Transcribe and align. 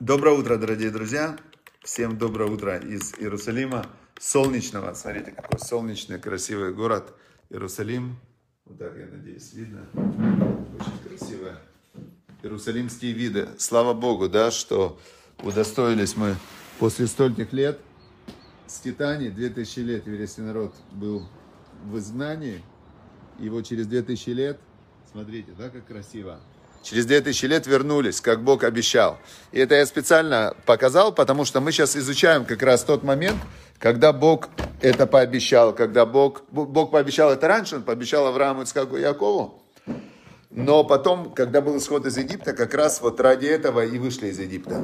Доброе 0.00 0.36
утро, 0.36 0.58
дорогие 0.58 0.90
друзья. 0.90 1.38
Всем 1.82 2.18
доброе 2.18 2.50
утро 2.50 2.76
из 2.76 3.14
Иерусалима. 3.14 3.86
Солнечного. 4.20 4.92
Смотрите, 4.92 5.30
какой 5.30 5.58
солнечный, 5.58 6.18
красивый 6.18 6.74
город 6.74 7.14
Иерусалим. 7.48 8.18
Вот 8.66 8.78
так, 8.78 8.94
я 8.94 9.06
надеюсь, 9.06 9.54
видно. 9.54 9.86
Очень 9.94 11.08
красивые 11.08 11.56
иерусалимские 12.42 13.12
виды. 13.14 13.48
Слава 13.56 13.94
Богу, 13.94 14.28
да, 14.28 14.50
что 14.50 15.00
удостоились 15.42 16.14
мы 16.14 16.36
после 16.78 17.06
стольких 17.06 17.54
лет 17.54 17.80
скитаний, 18.66 19.30
2000 19.30 19.78
лет 19.78 20.06
еврейский 20.06 20.42
народ 20.42 20.74
был 20.92 21.26
в 21.86 21.96
изгнании, 21.96 22.62
вот 23.38 23.62
через 23.62 23.86
2000 23.86 24.28
лет, 24.28 24.60
смотрите, 25.10 25.52
да, 25.56 25.70
как 25.70 25.86
красиво, 25.86 26.38
через 26.82 27.06
2000 27.06 27.46
лет 27.46 27.66
вернулись, 27.66 28.20
как 28.20 28.42
Бог 28.42 28.64
обещал. 28.64 29.18
И 29.52 29.58
это 29.58 29.74
я 29.74 29.86
специально 29.86 30.54
показал, 30.64 31.12
потому 31.12 31.44
что 31.44 31.60
мы 31.60 31.72
сейчас 31.72 31.96
изучаем 31.96 32.44
как 32.44 32.62
раз 32.62 32.84
тот 32.84 33.02
момент, 33.02 33.38
когда 33.78 34.12
Бог 34.12 34.48
это 34.80 35.06
пообещал, 35.06 35.74
когда 35.74 36.06
Бог, 36.06 36.42
Бог 36.50 36.90
пообещал 36.90 37.30
это 37.30 37.48
раньше, 37.48 37.76
Он 37.76 37.82
пообещал 37.82 38.26
Аврааму, 38.26 38.62
Ицхаку 38.62 38.96
и 38.96 39.02
Якову, 39.02 39.62
но 40.50 40.84
потом, 40.84 41.34
когда 41.34 41.60
был 41.60 41.76
исход 41.76 42.06
из 42.06 42.16
Египта, 42.16 42.52
как 42.52 42.72
раз 42.74 43.00
вот 43.00 43.20
ради 43.20 43.46
этого 43.46 43.84
и 43.84 43.98
вышли 43.98 44.28
из 44.28 44.38
Египта. 44.38 44.82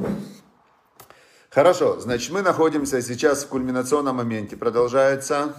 Хорошо, 1.49 1.99
значит, 1.99 2.31
мы 2.31 2.41
находимся 2.41 3.01
сейчас 3.01 3.43
в 3.43 3.47
кульминационном 3.47 4.15
моменте. 4.15 4.57
Продолжается 4.57 5.53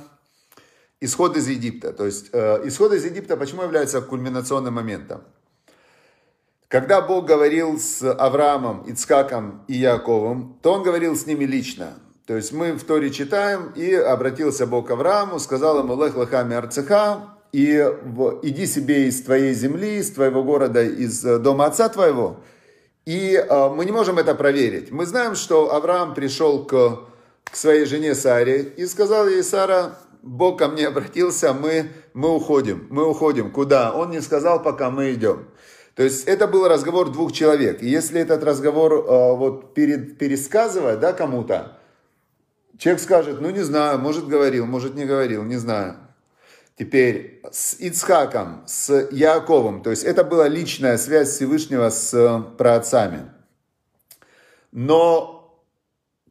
исход 1.00 1.36
из 1.36 1.48
Египта. 1.48 1.92
То 1.92 2.06
есть, 2.06 2.30
э, 2.32 2.62
исход 2.64 2.92
из 2.92 3.04
Египта 3.04 3.36
почему 3.36 3.62
является 3.62 4.00
кульминационным 4.00 4.74
моментом? 4.74 5.22
Когда 6.74 7.00
Бог 7.00 7.26
говорил 7.26 7.78
с 7.78 8.02
Авраамом, 8.02 8.82
Ицкаком 8.88 9.62
и 9.68 9.74
Яковом, 9.74 10.58
то 10.60 10.72
Он 10.72 10.82
говорил 10.82 11.14
с 11.14 11.24
ними 11.24 11.44
лично. 11.44 12.00
То 12.26 12.34
есть 12.34 12.52
мы 12.52 12.72
в 12.72 12.82
Торе 12.82 13.10
читаем, 13.10 13.70
и 13.76 13.94
обратился 13.94 14.66
Бог 14.66 14.88
к 14.88 14.90
Аврааму, 14.90 15.38
сказал 15.38 15.78
ему, 15.78 15.94
«Лех 16.04 16.16
лахами 16.16 16.56
арцеха, 16.56 17.36
и 17.52 17.76
иди 18.42 18.66
себе 18.66 19.06
из 19.06 19.22
твоей 19.22 19.54
земли, 19.54 19.98
из 19.98 20.10
твоего 20.10 20.42
города, 20.42 20.82
из 20.82 21.22
дома 21.22 21.66
отца 21.66 21.88
твоего». 21.88 22.40
И 23.06 23.36
э, 23.36 23.68
мы 23.68 23.84
не 23.84 23.92
можем 23.92 24.18
это 24.18 24.34
проверить. 24.34 24.90
Мы 24.90 25.06
знаем, 25.06 25.36
что 25.36 25.72
Авраам 25.72 26.12
пришел 26.12 26.64
к, 26.64 27.02
к 27.44 27.54
своей 27.54 27.84
жене 27.84 28.16
Саре 28.16 28.62
и 28.62 28.84
сказал 28.86 29.28
ей, 29.28 29.44
Сара, 29.44 29.96
Бог 30.22 30.58
ко 30.58 30.66
мне 30.66 30.88
обратился, 30.88 31.54
мы, 31.54 31.90
мы 32.14 32.34
уходим. 32.34 32.88
Мы 32.90 33.08
уходим. 33.08 33.52
Куда? 33.52 33.92
Он 33.92 34.10
не 34.10 34.20
сказал, 34.20 34.60
пока 34.60 34.90
мы 34.90 35.12
идем. 35.12 35.46
То 35.94 36.02
есть 36.02 36.26
это 36.26 36.48
был 36.48 36.66
разговор 36.66 37.10
двух 37.10 37.32
человек. 37.32 37.82
И 37.82 37.88
если 37.88 38.20
этот 38.20 38.42
разговор 38.42 38.92
э, 38.92 39.36
вот 39.36 39.74
перед, 39.74 40.18
пересказывать 40.18 40.98
да, 40.98 41.12
кому-то, 41.12 41.78
человек 42.78 43.00
скажет, 43.00 43.40
ну 43.40 43.50
не 43.50 43.62
знаю, 43.62 43.98
может 43.98 44.26
говорил, 44.26 44.66
может 44.66 44.96
не 44.96 45.04
говорил, 45.04 45.44
не 45.44 45.56
знаю. 45.56 45.96
Теперь 46.76 47.40
с 47.52 47.74
Ицхаком, 47.78 48.64
с 48.66 49.08
Яковом, 49.12 49.82
то 49.82 49.90
есть 49.90 50.02
это 50.02 50.24
была 50.24 50.48
личная 50.48 50.98
связь 50.98 51.30
Всевышнего 51.30 51.88
с 51.88 52.44
праотцами. 52.58 53.30
Но 54.72 55.62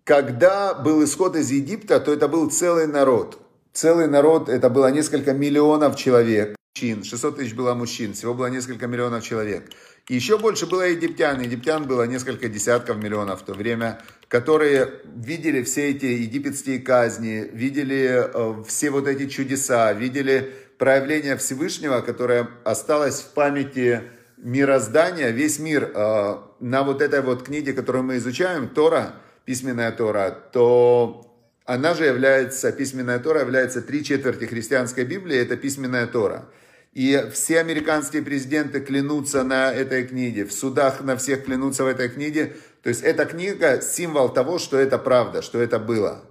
когда 0.04 0.74
был 0.74 1.02
исход 1.06 1.38
из 1.38 1.50
Египта, 1.50 2.02
то 2.02 2.12
это 2.12 2.28
был 2.28 2.50
целый 2.50 2.88
народ. 2.88 3.40
Целый 3.72 4.10
народ, 4.10 4.50
это 4.50 4.70
было 4.70 4.92
несколько 4.92 5.32
миллионов 5.32 5.96
человек 5.96 6.58
мужчин, 6.74 7.04
600 7.04 7.36
тысяч 7.36 7.54
было 7.54 7.76
мужчин, 7.76 8.14
всего 8.14 8.34
было 8.34 8.48
несколько 8.48 8.88
миллионов 8.88 9.24
человек. 9.24 9.70
И 10.10 10.16
еще 10.16 10.38
больше 10.40 10.66
было 10.66 10.82
египтян. 10.82 11.40
Египтян 11.40 11.86
было 11.86 12.04
несколько 12.04 12.50
десятков 12.50 12.98
миллионов 12.98 13.42
в 13.42 13.46
то 13.46 13.54
время, 13.54 14.02
которые 14.28 14.90
видели 15.16 15.62
все 15.64 15.92
эти 15.92 16.06
египетские 16.06 16.80
казни, 16.80 17.48
видели 17.54 18.28
э, 18.34 18.64
все 18.68 18.90
вот 18.90 19.08
эти 19.08 19.28
чудеса, 19.28 19.94
видели 19.94 20.52
проявление 20.80 21.38
Всевышнего, 21.38 22.02
которое 22.02 22.50
осталось 22.66 23.22
в 23.22 23.34
памяти 23.34 24.02
мироздания, 24.38 25.30
весь 25.30 25.60
мир 25.60 25.92
э, 25.94 26.38
на 26.60 26.84
вот 26.84 27.02
этой 27.02 27.22
вот 27.22 27.44
книге, 27.44 27.74
которую 27.74 28.04
мы 28.04 28.18
изучаем, 28.18 28.68
Тора, 28.68 29.14
письменная 29.46 29.92
Тора, 29.92 30.32
то 30.52 31.30
она 31.66 31.94
же 31.94 32.06
является, 32.06 32.72
письменная 32.72 33.20
Тора 33.20 33.42
является 33.42 33.82
три 33.82 34.04
четверти 34.04 34.46
христианской 34.46 35.06
Библии, 35.06 35.38
это 35.38 35.56
письменная 35.56 36.08
Тора. 36.08 36.50
И 36.94 37.30
все 37.34 37.60
американские 37.60 38.22
президенты 38.22 38.80
клянутся 38.80 39.44
на 39.44 39.74
этой 39.74 40.06
книге, 40.06 40.46
в 40.46 40.54
судах 40.54 41.02
на 41.02 41.18
всех 41.18 41.46
клянутся 41.46 41.84
в 41.84 41.88
этой 41.88 42.08
книге. 42.08 42.56
То 42.84 42.90
есть 42.90 43.02
эта 43.02 43.26
книга 43.26 43.82
символ 43.82 44.30
того, 44.30 44.60
что 44.60 44.78
это 44.78 45.00
правда, 45.00 45.42
что 45.42 45.60
это 45.60 45.80
было. 45.80 46.24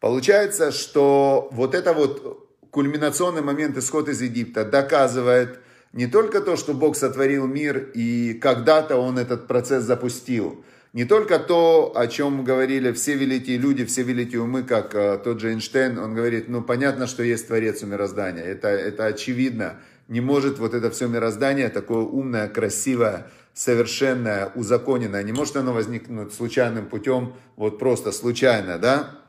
Получается, 0.00 0.72
что 0.72 1.48
вот 1.52 1.74
это 1.74 1.94
вот 1.94 2.50
кульминационный 2.70 3.40
момент 3.40 3.78
исхода 3.78 4.10
из 4.10 4.20
Египта 4.20 4.64
доказывает 4.64 5.60
не 5.94 6.06
только 6.06 6.40
то, 6.40 6.56
что 6.56 6.74
Бог 6.74 6.96
сотворил 6.96 7.46
мир 7.46 7.90
и 7.94 8.34
когда-то 8.34 8.96
Он 8.96 9.18
этот 9.18 9.46
процесс 9.46 9.84
запустил, 9.84 10.64
не 10.92 11.04
только 11.04 11.38
то, 11.38 11.92
о 11.96 12.06
чем 12.06 12.44
говорили 12.44 12.92
все 12.92 13.14
великие 13.14 13.56
люди, 13.56 13.84
все 13.84 14.02
великие 14.02 14.42
умы, 14.42 14.62
как 14.62 14.94
э, 14.94 15.18
тот 15.24 15.40
же 15.40 15.50
Эйнштейн, 15.50 15.98
он 15.98 16.14
говорит, 16.14 16.48
ну 16.48 16.62
понятно, 16.62 17.08
что 17.08 17.24
есть 17.24 17.48
Творец 17.48 17.82
у 17.82 17.86
мироздания, 17.86 18.44
это, 18.44 18.68
это 18.68 19.06
очевидно, 19.06 19.80
не 20.08 20.20
может 20.20 20.58
вот 20.58 20.74
это 20.74 20.90
все 20.90 21.08
мироздание, 21.08 21.68
такое 21.68 22.02
умное, 22.02 22.48
красивое, 22.48 23.30
совершенное, 23.54 24.52
узаконенное, 24.54 25.22
не 25.22 25.32
может 25.32 25.56
оно 25.56 25.72
возникнуть 25.72 26.34
случайным 26.34 26.86
путем, 26.86 27.34
вот 27.56 27.78
просто 27.78 28.12
случайно, 28.12 28.78
да? 28.78 29.20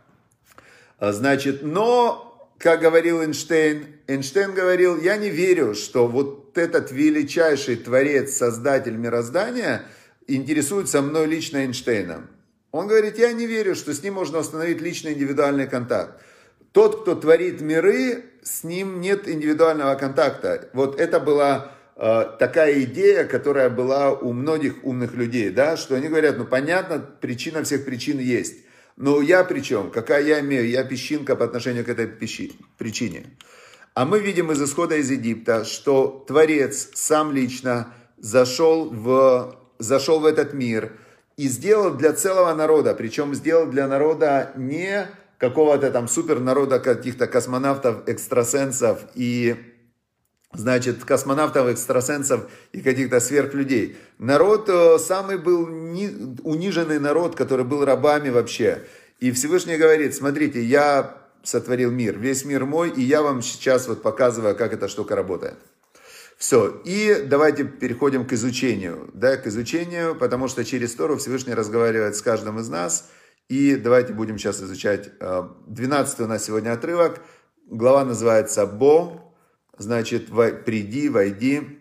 А, 0.98 1.12
значит, 1.12 1.62
но, 1.64 2.52
как 2.58 2.82
говорил 2.82 3.22
Эйнштейн, 3.22 3.88
Эйнштейн 4.08 4.54
говорил, 4.54 5.00
я 5.00 5.18
не 5.18 5.30
верю, 5.30 5.76
что 5.76 6.08
вот 6.08 6.58
этот 6.58 6.92
величайший 6.92 7.76
творец, 7.76 8.34
создатель 8.34 8.96
мироздания 8.96 9.84
интересуется 10.28 11.02
мной 11.02 11.28
лично 11.28 11.58
Эйнштейном. 11.58 12.30
Он 12.72 12.88
говорит, 12.88 13.18
я 13.18 13.32
не 13.32 13.46
верю, 13.46 13.76
что 13.76 13.94
с 13.94 14.04
ним 14.04 14.16
можно 14.16 14.40
установить 14.40 14.82
личный 14.82 15.14
индивидуальный 15.14 15.68
контакт. 15.68 16.22
Тот, 16.76 17.04
кто 17.04 17.16
творит 17.16 17.62
миры, 17.62 18.26
с 18.44 18.66
ним 18.66 19.00
нет 19.00 19.30
индивидуального 19.30 19.96
контакта. 19.96 20.68
Вот 20.74 21.00
это 21.00 21.22
была 21.22 21.72
э, 21.96 22.26
такая 22.38 22.84
идея, 22.84 23.24
которая 23.24 23.70
была 23.70 24.12
у 24.12 24.34
многих 24.34 24.84
умных 24.84 25.14
людей, 25.14 25.52
да, 25.52 25.78
что 25.78 25.96
они 25.96 26.10
говорят, 26.10 26.38
ну 26.38 26.44
понятно, 26.44 27.00
причина 27.00 27.64
всех 27.64 27.86
причин 27.86 28.20
есть. 28.20 28.58
Но 28.98 29.22
я 29.22 29.46
при 29.46 29.62
чем? 29.62 29.90
Какая 29.90 30.22
я 30.22 30.42
имею? 30.42 30.68
Я 30.68 30.84
песчинка 30.84 31.38
по 31.38 31.46
отношению 31.46 31.86
к 31.86 31.88
этой 31.88 32.08
пищи, 32.08 32.52
причине. 32.78 33.24
А 33.94 34.04
мы 34.04 34.20
видим 34.20 34.52
из 34.52 34.62
исхода 34.62 34.98
из 34.98 35.10
Египта, 35.10 35.64
что 35.64 36.26
Творец 36.28 36.90
сам 36.94 37.32
лично 37.32 37.94
зашел 38.18 38.90
в, 38.90 39.58
зашел 39.80 40.20
в 40.20 40.26
этот 40.26 40.54
мир 40.54 40.92
и 41.38 41.48
сделал 41.48 41.92
для 41.92 42.12
целого 42.12 42.54
народа, 42.54 42.94
причем 42.96 43.34
сделал 43.34 43.66
для 43.66 43.88
народа 43.88 44.52
не 44.58 45.08
какого-то 45.50 45.92
там 45.92 46.08
супер 46.08 46.40
народа 46.40 46.80
каких-то 46.80 47.28
космонавтов, 47.28 48.08
экстрасенсов 48.08 49.00
и, 49.14 49.56
значит, 50.54 51.04
космонавтов, 51.06 51.68
экстрасенсов 51.68 52.50
и 52.72 52.82
каких-то 52.82 53.20
сверхлюдей. 53.20 53.96
Народ 54.18 54.68
э, 54.70 54.98
самый 54.98 55.38
был 55.38 55.66
униженный 56.44 57.00
народ, 57.00 57.36
который 57.36 57.64
был 57.64 57.86
рабами 57.86 58.30
вообще. 58.30 58.84
И 59.20 59.32
Всевышний 59.32 59.78
говорит, 59.78 60.16
смотрите, 60.16 60.64
я 60.64 61.16
сотворил 61.44 61.92
мир, 61.92 62.18
весь 62.18 62.44
мир 62.44 62.66
мой, 62.66 62.90
и 62.90 63.02
я 63.02 63.22
вам 63.22 63.44
сейчас 63.44 63.88
вот 63.88 64.02
показываю, 64.02 64.56
как 64.56 64.74
эта 64.74 64.88
штука 64.88 65.16
работает. 65.16 65.58
Все, 66.38 66.82
и 66.86 67.24
давайте 67.24 67.66
переходим 67.66 68.26
к 68.26 68.34
изучению, 68.34 69.12
да, 69.14 69.38
к 69.38 69.46
изучению, 69.46 70.16
потому 70.16 70.48
что 70.48 70.66
через 70.66 70.96
Тору 70.96 71.18
Всевышний 71.18 71.54
разговаривает 71.54 72.16
с 72.16 72.22
каждым 72.24 72.60
из 72.60 72.68
нас– 72.68 73.10
и 73.50 73.76
давайте 73.76 74.14
будем 74.14 74.38
сейчас 74.38 74.62
изучать 74.62 75.12
12 75.20 76.20
э, 76.20 76.24
у 76.24 76.28
нас 76.28 76.46
сегодня 76.46 76.74
отрывок. 76.74 77.22
Глава 77.68 78.06
называется 78.06 78.66
«Бо», 78.66 79.34
значит 79.78 80.28
«Приди, 80.66 81.10
войди». 81.10 81.80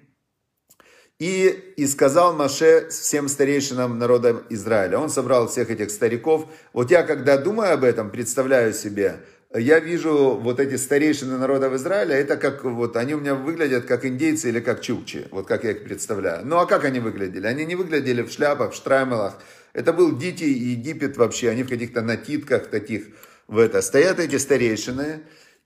И, 1.18 1.74
и 1.76 1.86
сказал 1.86 2.34
Маше 2.34 2.88
всем 2.90 3.28
старейшинам 3.28 3.98
народа 3.98 4.42
Израиля. 4.50 4.98
Он 4.98 5.08
собрал 5.08 5.46
всех 5.48 5.70
этих 5.70 5.90
стариков. 5.90 6.46
Вот 6.72 6.90
я, 6.90 7.02
когда 7.02 7.38
думаю 7.38 7.74
об 7.74 7.84
этом, 7.84 8.10
представляю 8.10 8.72
себе, 8.74 9.20
я 9.54 9.78
вижу 9.78 10.36
вот 10.42 10.58
эти 10.58 10.74
старейшины 10.74 11.38
народа 11.38 11.74
Израиля, 11.76 12.16
это 12.16 12.36
как 12.36 12.64
вот 12.64 12.96
они 12.96 13.14
у 13.14 13.20
меня 13.20 13.36
выглядят 13.36 13.84
как 13.84 14.04
индейцы 14.04 14.48
или 14.48 14.58
как 14.58 14.80
чукчи, 14.80 15.28
вот 15.30 15.46
как 15.46 15.62
я 15.62 15.70
их 15.70 15.84
представляю. 15.84 16.44
Ну 16.44 16.58
а 16.58 16.66
как 16.66 16.84
они 16.84 16.98
выглядели? 16.98 17.46
Они 17.46 17.64
не 17.64 17.76
выглядели 17.76 18.22
в 18.22 18.32
шляпах, 18.32 18.72
в 18.72 18.74
штраймелах, 18.74 19.38
это 19.74 19.92
был 19.92 20.16
Дикий 20.16 20.50
Египет 20.50 21.16
вообще, 21.16 21.50
они 21.50 21.64
в 21.64 21.68
каких-то 21.68 22.00
накидках 22.00 22.68
таких 22.68 23.08
в 23.48 23.58
это. 23.58 23.82
Стоят 23.82 24.20
эти 24.20 24.36
старейшины, 24.36 25.22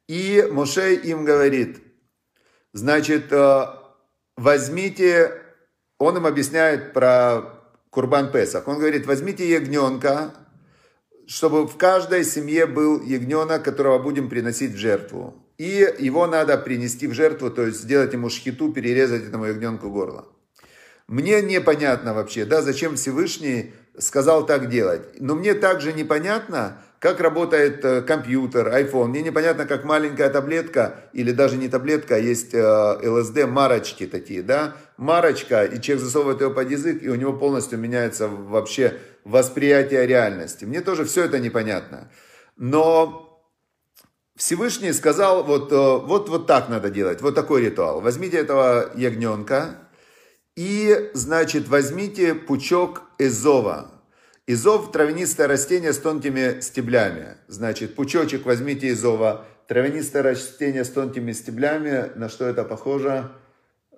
и 0.09 0.49
Моше 0.51 0.95
им 0.95 1.25
говорит, 1.25 1.79
значит, 2.73 3.31
э, 3.31 3.67
возьмите, 4.39 5.43
он 5.99 6.17
им 6.17 6.27
объясняет 6.27 6.95
про 6.95 7.43
Курбан 7.91 8.33
Песах. 8.33 8.67
Он 8.67 8.79
говорит, 8.79 9.07
возьмите 9.07 9.47
ягненка, 9.47 10.35
чтобы 11.27 11.67
в 11.67 11.77
каждой 11.77 12.25
семье 12.25 12.65
был 12.65 13.03
ягненок, 13.03 13.63
которого 13.63 13.99
будем 13.99 14.31
приносить 14.31 14.73
в 14.73 14.79
жертву. 14.79 15.35
И 15.59 15.87
его 15.99 16.27
надо 16.27 16.57
принести 16.57 17.07
в 17.07 17.13
жертву, 17.13 17.51
то 17.51 17.67
есть 17.67 17.81
сделать 17.81 18.15
ему 18.15 18.31
шхиту, 18.31 18.73
перерезать 18.73 19.25
этому 19.25 19.45
ягненку 19.45 19.91
горло. 19.91 20.27
Мне 21.09 21.43
непонятно 21.43 22.15
вообще, 22.15 22.45
да, 22.45 22.63
зачем 22.63 22.97
Всевышний 22.97 23.75
сказал 23.99 24.47
так 24.47 24.69
делать. 24.69 25.21
Но 25.21 25.35
мне 25.35 25.55
также 25.55 25.93
непонятно, 25.93 26.79
как 26.99 27.21
работает 27.21 27.85
э, 27.85 28.03
компьютер, 28.03 28.69
iPhone. 28.69 29.07
Мне 29.07 29.23
непонятно, 29.23 29.67
как 29.67 29.85
маленькая 29.85 30.31
таблетка, 30.31 30.97
или 31.13 31.33
даже 31.33 31.57
не 31.57 31.69
таблетка, 31.69 32.17
а 32.17 32.19
есть 32.19 32.55
ЛСД, 32.55 33.47
марочки 33.47 34.07
такие, 34.07 34.43
да, 34.43 34.75
марочка, 34.97 35.65
и 35.65 35.81
человек 35.81 36.05
засовывает 36.05 36.41
ее 36.41 36.51
под 36.51 36.71
язык, 36.71 37.03
и 37.03 37.09
у 37.09 37.15
него 37.15 37.33
полностью 37.33 37.79
меняется 37.79 38.29
вообще 38.29 38.95
восприятие 39.25 40.07
реальности. 40.07 40.65
Мне 40.65 40.81
тоже 40.81 41.05
все 41.05 41.25
это 41.25 41.39
непонятно. 41.39 42.11
Но 42.57 43.29
Всевышний 44.39 44.93
сказал, 44.93 45.43
вот, 45.43 45.73
э, 45.73 45.77
вот, 45.77 46.29
вот 46.29 46.47
так 46.47 46.69
надо 46.69 46.91
делать, 46.91 47.21
вот 47.21 47.35
такой 47.35 47.63
ритуал. 47.63 48.01
Возьмите 48.01 48.39
этого 48.39 48.91
ягненка 48.95 49.88
и, 50.59 51.13
значит, 51.15 51.69
возьмите 51.69 52.35
пучок 52.35 53.03
эзова. 53.17 53.93
Изов– 54.49 54.91
травянистое 54.93 55.47
растение 55.47 55.93
с 55.93 55.99
тонкими 55.99 56.59
стеблями. 56.61 57.37
Значит, 57.47 57.95
пучочек 57.95 58.45
возьмите 58.45 58.89
изова, 58.89 59.47
травянистое 59.69 60.25
растение 60.25 60.85
с 60.85 60.91
тонкими 60.91 61.31
стеблями. 61.31 62.11
На 62.17 62.29
что 62.29 62.45
это 62.45 62.65
похоже? 62.65 63.31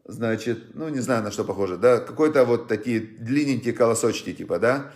Значит, 0.05 0.75
ну 0.75 0.91
не 0.91 1.01
знаю, 1.01 1.23
на 1.23 1.31
что 1.31 1.45
похоже, 1.45 1.79
да, 1.79 1.97
какой-то 1.99 2.45
вот 2.45 2.69
такие 2.69 3.01
длинненькие 3.01 3.73
колосочки 3.73 4.35
типа, 4.35 4.59
да. 4.59 4.93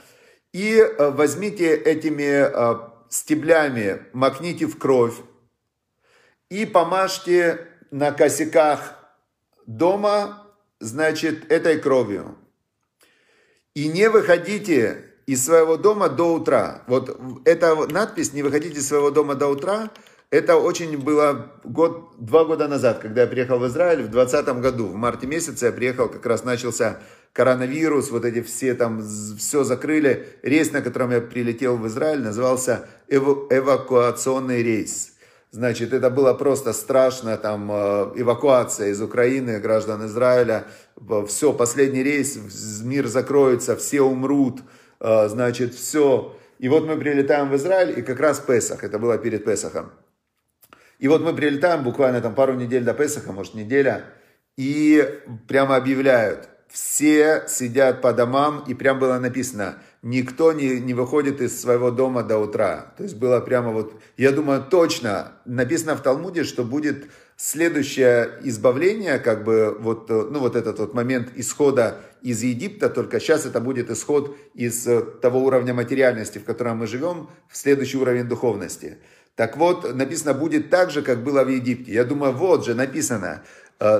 И 0.53 0.77
э, 0.77 1.11
возьмите 1.13 1.75
этими 1.75 2.45
э, 2.45 2.89
стеблями, 3.09 4.03
макните 4.13 4.67
в 4.67 4.77
кровь 4.77 5.17
и 6.51 6.67
помажьте 6.67 7.69
на 7.91 8.13
косяках 8.13 8.99
дома, 9.67 10.44
значит, 10.81 11.51
этой 11.51 11.79
кровью. 11.79 12.37
И 13.75 13.89
не 13.89 14.09
выходите 14.09 15.05
из 15.27 15.45
своего 15.45 15.77
дома 15.77 16.09
до 16.09 16.35
утра. 16.35 16.83
Вот 16.87 17.19
эта 17.45 17.75
надпись 17.89 18.33
«Не 18.33 18.43
выходите 18.43 18.79
из 18.79 18.89
своего 18.89 19.11
дома 19.11 19.35
до 19.35 19.49
утра» 19.49 19.91
Это 20.35 20.57
очень 20.57 20.99
было 20.99 21.53
год, 21.63 22.17
два 22.19 22.45
года 22.45 22.67
назад, 22.67 22.99
когда 22.99 23.21
я 23.21 23.29
приехал 23.29 23.61
в 23.61 23.69
Израиль, 23.69 24.03
в 24.03 24.11
2020 24.11 24.61
году, 24.61 24.87
в 24.89 24.97
марте 24.97 25.29
месяце 25.29 25.67
я 25.67 25.73
приехал, 25.73 26.09
как 26.09 26.27
раз 26.27 26.43
начался 26.43 26.99
коронавирус, 27.33 28.11
вот 28.11 28.25
эти 28.25 28.43
все 28.43 28.75
там, 28.75 29.01
все 29.39 29.63
закрыли. 29.63 30.27
Рейс, 30.43 30.73
на 30.73 30.83
котором 30.83 31.13
я 31.13 31.21
прилетел 31.21 31.77
в 31.77 31.87
Израиль, 31.87 32.21
назывался 32.21 32.89
эв- 33.09 33.47
эвакуационный 33.49 34.65
рейс. 34.65 35.14
Значит, 35.55 35.93
это 35.93 36.11
было 36.11 36.35
просто 36.35 36.73
страшно, 36.73 37.37
там, 37.37 37.71
э, 37.71 38.13
эвакуация 38.17 38.89
из 38.89 39.01
Украины, 39.01 39.61
граждан 39.61 40.05
Израиля. 40.07 40.65
Все, 41.29 41.53
последний 41.53 42.03
рейс, 42.03 42.37
мир 42.83 43.07
закроется, 43.07 43.77
все 43.77 44.01
умрут. 44.01 44.63
А, 44.99 45.29
значит, 45.29 45.73
все. 45.73 46.37
И 46.59 46.69
вот 46.69 46.89
мы 46.89 46.97
прилетаем 46.97 47.51
в 47.51 47.55
Израиль, 47.55 47.97
и 47.97 48.03
как 48.03 48.19
раз 48.19 48.41
Песах, 48.41 48.83
это 48.83 48.99
было 48.99 49.17
перед 49.17 49.45
Песахом. 49.45 49.93
И 50.99 51.07
вот 51.07 51.23
мы 51.23 51.33
прилетаем 51.33 51.85
буквально 51.85 52.21
там 52.21 52.35
пару 52.35 52.55
недель 52.55 52.83
до 52.83 52.93
Песаха, 52.93 53.31
может 53.31 53.55
неделя, 53.55 54.07
и 54.57 55.09
прямо 55.47 55.77
объявляют, 55.77 56.49
все 56.69 57.45
сидят 57.47 58.03
по 58.03 58.13
домам, 58.13 58.65
и 58.67 58.75
прям 58.75 58.99
было 58.99 59.21
написано, 59.21 59.77
никто 60.05 60.53
не, 60.53 60.81
не 60.81 60.95
выходит 60.95 61.41
из 61.41 61.59
своего 61.61 61.91
дома 61.91 62.23
до 62.23 62.39
утра. 62.39 62.93
То 62.97 63.03
есть 63.03 63.17
было 63.17 63.41
прямо 63.41 63.73
вот, 63.73 63.95
я 64.17 64.33
думаю, 64.33 64.63
точно, 64.63 65.33
написано 65.47 65.97
в 65.97 66.03
Талмуде, 66.03 66.45
что 66.45 66.63
будет 66.63 67.07
следующее 67.37 68.39
избавление, 68.43 69.19
как 69.19 69.45
бы 69.45 69.77
вот, 69.81 70.09
ну 70.11 70.39
вот 70.39 70.57
этот 70.57 70.79
вот 70.79 70.95
момент 70.95 71.31
исхода 71.35 72.03
из 72.21 72.43
Египта, 72.43 72.91
только 72.91 73.19
сейчас 73.19 73.47
это 73.47 73.61
будет 73.61 73.91
исход 73.91 74.37
из 74.55 74.87
э, 74.87 75.01
того 75.01 75.43
уровня 75.43 75.75
материальности, 75.75 76.39
в 76.39 76.45
котором 76.45 76.79
мы 76.79 76.87
живем, 76.87 77.29
в 77.49 77.57
следующий 77.57 77.97
уровень 77.97 78.29
духовности. 78.29 78.99
Так 79.37 79.57
вот, 79.57 79.95
написано, 79.95 80.33
будет 80.33 80.71
так 80.71 80.91
же, 80.91 81.03
как 81.03 81.25
было 81.25 81.43
в 81.43 81.49
Египте. 81.49 81.93
Я 81.93 82.05
думаю, 82.05 82.33
вот 82.33 82.65
же 82.65 82.75
написано, 82.75 83.43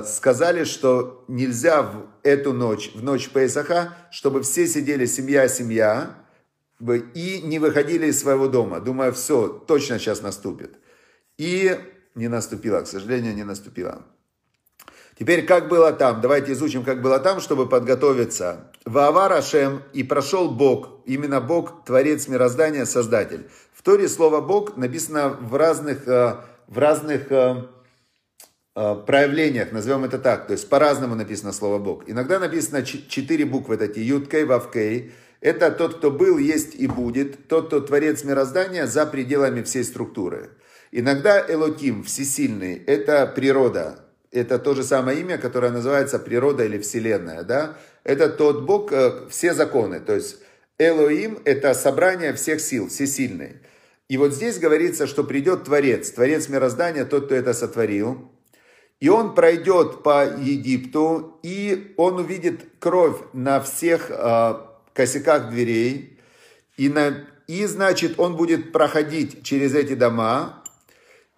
сказали, 0.05 0.63
что 0.63 1.23
нельзя 1.27 1.83
в 1.83 2.07
эту 2.23 2.53
ночь, 2.53 2.91
в 2.95 3.03
ночь 3.03 3.29
Песаха, 3.29 3.93
чтобы 4.11 4.41
все 4.41 4.67
сидели 4.67 5.05
семья-семья 5.05 6.15
и 7.13 7.41
не 7.43 7.59
выходили 7.59 8.07
из 8.07 8.19
своего 8.19 8.47
дома. 8.47 8.79
Думаю, 8.79 9.13
все, 9.13 9.47
точно 9.47 9.99
сейчас 9.99 10.21
наступит. 10.21 10.75
И 11.37 11.77
не 12.15 12.27
наступило, 12.27 12.81
к 12.81 12.87
сожалению, 12.87 13.35
не 13.35 13.43
наступило. 13.43 14.03
Теперь, 15.17 15.45
как 15.45 15.69
было 15.69 15.93
там? 15.93 16.19
Давайте 16.19 16.51
изучим, 16.51 16.83
как 16.83 17.01
было 17.01 17.19
там, 17.19 17.39
чтобы 17.39 17.69
подготовиться. 17.69 18.71
Ваавар 18.85 19.31
Ашем, 19.31 19.81
и 19.93 20.03
прошел 20.03 20.51
Бог, 20.51 21.01
именно 21.05 21.39
Бог, 21.39 21.85
Творец 21.85 22.27
мироздания, 22.27 22.85
Создатель. 22.85 23.49
В 23.73 23.81
Торе 23.81 24.09
слово 24.09 24.41
Бог 24.41 24.75
написано 24.75 25.29
в 25.29 25.55
разных, 25.55 26.07
э, 26.07 26.35
в 26.67 26.77
разных 26.77 27.31
э, 27.31 27.35
э, 27.35 27.63
проявлениях, 28.75 29.71
назовем 29.71 30.03
это 30.03 30.19
так, 30.19 30.47
то 30.47 30.51
есть 30.51 30.67
по-разному 30.67 31.15
написано 31.15 31.53
слово 31.53 31.79
Бог. 31.79 32.09
Иногда 32.09 32.39
написано 32.39 32.83
четыре 32.83 33.45
буквы 33.45 33.77
такие, 33.77 34.05
Юткей, 34.05 34.43
Вавкей. 34.43 35.13
Это 35.39 35.71
тот, 35.71 35.97
кто 35.97 36.11
был, 36.11 36.37
есть 36.37 36.75
и 36.75 36.87
будет, 36.87 37.47
тот, 37.47 37.67
кто 37.67 37.79
Творец 37.79 38.23
мироздания 38.23 38.85
за 38.85 39.05
пределами 39.05 39.63
всей 39.63 39.83
структуры. 39.83 40.49
Иногда 40.91 41.43
Элоким, 41.47 42.03
всесильный, 42.03 42.75
это 42.85 43.25
природа, 43.27 43.99
это 44.31 44.59
то 44.59 44.73
же 44.73 44.83
самое 44.83 45.21
имя, 45.21 45.37
которое 45.37 45.71
называется 45.71 46.19
природа 46.19 46.65
или 46.65 46.77
вселенная, 46.77 47.43
да? 47.43 47.77
Это 48.03 48.29
тот 48.29 48.63
Бог, 48.63 48.91
э, 48.91 49.27
все 49.29 49.53
законы, 49.53 49.99
то 49.99 50.13
есть 50.13 50.37
Элоим– 50.77 51.39
это 51.45 51.73
собрание 51.73 52.33
всех 52.33 52.59
сил, 52.59 52.89
всесильный. 52.89 53.61
И 54.09 54.17
вот 54.17 54.33
здесь 54.33 54.59
говорится, 54.59 55.07
что 55.07 55.23
придет 55.23 55.63
Творец, 55.63 56.11
Творец 56.11 56.49
мироздания, 56.49 57.05
тот, 57.05 57.25
кто 57.25 57.35
это 57.35 57.53
сотворил, 57.53 58.29
и 58.99 59.09
он 59.09 59.35
пройдет 59.35 60.03
по 60.03 60.25
Египту, 60.25 61.39
и 61.43 61.93
он 61.97 62.19
увидит 62.19 62.65
кровь 62.79 63.17
на 63.33 63.61
всех 63.61 64.09
э, 64.09 64.55
косяках 64.93 65.49
дверей, 65.49 66.17
и, 66.77 66.89
на, 66.89 67.25
и 67.47 67.65
значит 67.65 68.19
он 68.19 68.35
будет 68.35 68.71
проходить 68.71 69.43
через 69.43 69.75
эти 69.75 69.95
дома, 69.95 70.63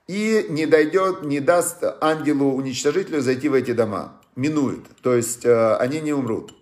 и 0.08 0.46
не 0.50 0.66
дойдет, 0.66 1.24
не 1.24 1.40
даст 1.40 1.84
ангелу-уничтожителю 2.02 3.22
зайти 3.22 3.50
в 3.50 3.54
эти 3.54 3.74
дома. 3.74 4.22
Минует, 4.36 4.86
то 5.02 5.16
есть 5.16 5.46
э, 5.46 5.76
они 5.78 6.00
не 6.00 6.14
умрут. 6.14 6.54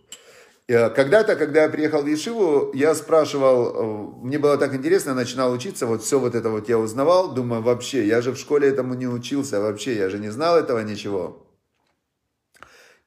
Э, 0.68 0.90
когда-то, 0.90 1.36
когда 1.36 1.64
я 1.64 1.70
приехал 1.70 2.02
в 2.02 2.08
Ешиву, 2.08 2.72
я 2.74 2.96
спрашивал, 2.96 4.16
э, 4.24 4.26
мне 4.26 4.40
было 4.40 4.58
так 4.58 4.74
интересно, 4.74 5.12
я 5.12 5.16
начинал 5.16 5.52
учиться, 5.52 5.86
вот 5.86 6.02
все 6.02 6.20
вот 6.20 6.34
это 6.34 6.50
вот 6.50 6.70
я 6.70 6.80
узнавал, 6.80 7.34
думаю, 7.34 7.62
вообще, 7.62 8.08
я 8.08 8.22
же 8.22 8.32
в 8.32 8.38
школе 8.38 8.68
этому 8.70 8.96
не 8.96 9.08
учился, 9.08 9.62
вообще, 9.62 9.96
я 9.96 10.10
же 10.10 10.18
не 10.18 10.30
знал 10.30 10.58
этого 10.58 10.80
ничего. 10.80 11.46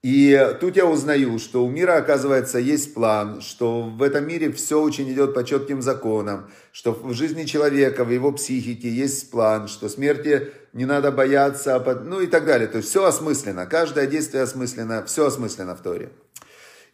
И 0.00 0.56
тут 0.60 0.76
я 0.76 0.86
узнаю, 0.86 1.40
что 1.40 1.64
у 1.64 1.68
мира, 1.68 1.96
оказывается, 1.96 2.60
есть 2.60 2.94
план, 2.94 3.40
что 3.40 3.82
в 3.82 4.00
этом 4.02 4.28
мире 4.28 4.52
все 4.52 4.80
очень 4.80 5.12
идет 5.12 5.34
по 5.34 5.42
четким 5.42 5.82
законам, 5.82 6.48
что 6.70 6.92
в 6.92 7.12
жизни 7.14 7.44
человека, 7.44 8.04
в 8.04 8.10
его 8.10 8.30
психике 8.30 8.88
есть 8.88 9.32
план, 9.32 9.66
что 9.66 9.88
смерти 9.88 10.52
не 10.72 10.84
надо 10.84 11.10
бояться, 11.10 11.82
ну 12.04 12.20
и 12.20 12.28
так 12.28 12.46
далее. 12.46 12.68
То 12.68 12.76
есть 12.76 12.90
все 12.90 13.04
осмысленно, 13.04 13.66
каждое 13.66 14.06
действие 14.06 14.44
осмысленно, 14.44 15.04
все 15.04 15.26
осмысленно 15.26 15.74
в 15.74 15.82
Торе. 15.82 16.10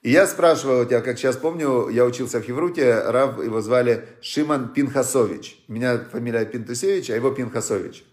И 0.05 0.11
я 0.11 0.27
спрашиваю, 0.27 0.87
я 0.91 1.01
как 1.01 1.17
сейчас 1.17 1.39
помню, 1.39 1.89
я 1.89 2.05
учился 2.05 2.39
в 2.39 2.43
Хевруте, 2.43 3.01
Рав, 3.07 3.43
его 3.43 3.63
звали 3.63 4.07
Шиман 4.21 4.69
Пинхасович. 4.75 5.65
У 5.67 5.73
меня 5.73 5.99
фамилия 5.99 6.45
Пинтусевич, 6.45 7.09
а 7.09 7.17
его 7.17 7.31
Пинхасович. 7.31 8.05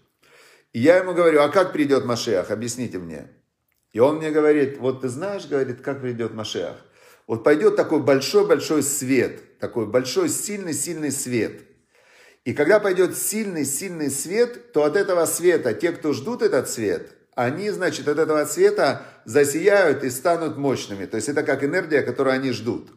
И 0.72 0.80
я 0.80 0.96
ему 0.96 1.12
говорю, 1.12 1.42
а 1.42 1.50
как 1.50 1.74
придет 1.74 2.06
Машех, 2.06 2.50
объясните 2.50 2.96
мне. 2.96 3.28
И 3.92 4.00
он 4.00 4.16
мне 4.16 4.30
говорит, 4.30 4.78
вот 4.78 5.02
ты 5.02 5.10
знаешь, 5.10 5.44
говорит, 5.44 5.82
как 5.82 6.00
придет 6.00 6.32
Машех. 6.32 6.76
Вот 7.26 7.44
пойдет 7.44 7.76
такой 7.76 8.00
большой-большой 8.00 8.82
свет, 8.82 9.58
такой 9.58 9.84
большой, 9.84 10.30
сильный-сильный 10.30 11.12
свет. 11.12 11.60
И 12.46 12.54
когда 12.54 12.80
пойдет 12.80 13.18
сильный-сильный 13.18 14.08
свет, 14.08 14.72
то 14.72 14.84
от 14.84 14.96
этого 14.96 15.26
света, 15.26 15.74
те, 15.74 15.92
кто 15.92 16.14
ждут 16.14 16.40
этот 16.40 16.70
свет, 16.70 17.10
они, 17.34 17.68
значит, 17.68 18.08
от 18.08 18.18
этого 18.18 18.46
света 18.46 19.06
засияют 19.24 20.04
и 20.04 20.10
станут 20.10 20.56
мощными. 20.56 21.06
То 21.06 21.16
есть 21.16 21.28
это 21.28 21.42
как 21.42 21.64
энергия, 21.64 22.02
которую 22.02 22.34
они 22.34 22.50
ждут. 22.52 22.90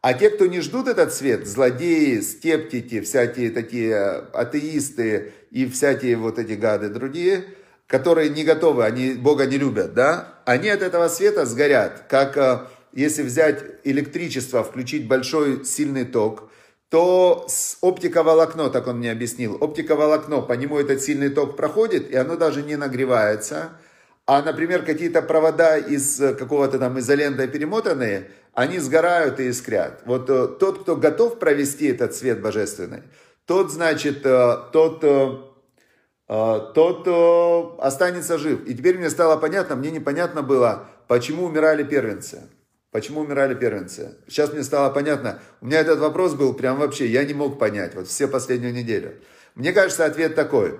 А 0.00 0.12
те, 0.12 0.30
кто 0.30 0.46
не 0.46 0.60
ждут 0.60 0.88
этот 0.88 1.14
свет, 1.14 1.46
злодеи, 1.46 2.20
скептики, 2.20 3.00
всякие 3.00 3.50
такие 3.50 3.96
атеисты 4.32 5.32
и 5.50 5.66
всякие 5.66 6.16
вот 6.16 6.38
эти 6.38 6.52
гады 6.52 6.88
другие– 6.88 7.44
которые 7.86 8.30
не 8.30 8.44
готовы, 8.44 8.84
они 8.84 9.12
Бога 9.12 9.46
не 9.46 9.58
любят, 9.58 9.94
да, 9.94 10.40
они 10.44 10.68
от 10.68 10.82
этого 10.82 11.08
света 11.08 11.46
сгорят, 11.46 12.06
как 12.08 12.36
э, 12.36 12.66
если 12.92 13.22
взять 13.22 13.62
электричество, 13.84 14.64
включить 14.64 15.06
большой 15.06 15.64
сильный 15.64 16.04
ток, 16.04 16.50
то 16.88 17.44
с 17.48 17.78
оптиковолокно, 17.80 18.70
так 18.70 18.86
он 18.86 18.98
мне 18.98 19.10
объяснил, 19.10 19.56
оптиковолокно, 19.60 20.40
по 20.40 20.52
нему 20.54 20.78
этот 20.78 21.02
сильный 21.02 21.28
ток 21.28 21.56
проходит, 21.56 22.10
и 22.10 22.16
оно 22.16 22.36
даже 22.36 22.62
не 22.62 22.76
нагревается. 22.76 23.70
А, 24.26 24.40
например, 24.42 24.84
какие-то 24.84 25.20
провода 25.20 25.76
из 25.76 26.16
какого-то 26.16 26.78
там 26.78 26.98
изоленты 26.98 27.46
перемотанные, 27.46 28.30
они 28.54 28.78
сгорают 28.78 29.38
и 29.38 29.48
искрят. 29.48 30.00
Вот 30.06 30.30
э, 30.30 30.48
тот, 30.48 30.82
кто 30.82 30.96
готов 30.96 31.38
провести 31.38 31.88
этот 31.88 32.14
свет 32.14 32.40
божественный, 32.40 33.02
тот, 33.44 33.70
значит, 33.70 34.24
э, 34.24 34.56
тот, 34.72 35.04
э, 35.04 35.28
тот 36.26 37.78
останется 37.80 38.38
жив. 38.38 38.66
И 38.66 38.74
теперь 38.74 38.96
мне 38.96 39.10
стало 39.10 39.36
понятно, 39.36 39.76
мне 39.76 39.90
непонятно 39.90 40.42
было, 40.42 40.88
почему 41.06 41.44
умирали 41.44 41.82
первенцы. 41.82 42.48
Почему 42.92 43.20
умирали 43.20 43.54
первенцы? 43.54 44.16
Сейчас 44.28 44.52
мне 44.52 44.62
стало 44.62 44.90
понятно. 44.90 45.40
У 45.60 45.66
меня 45.66 45.80
этот 45.80 45.98
вопрос 45.98 46.34
был 46.34 46.54
прям 46.54 46.78
вообще, 46.78 47.06
я 47.08 47.24
не 47.24 47.34
мог 47.34 47.58
понять, 47.58 47.94
вот 47.94 48.06
все 48.06 48.28
последнюю 48.28 48.72
неделю. 48.72 49.16
Мне 49.56 49.72
кажется, 49.72 50.06
ответ 50.06 50.34
такой. 50.34 50.78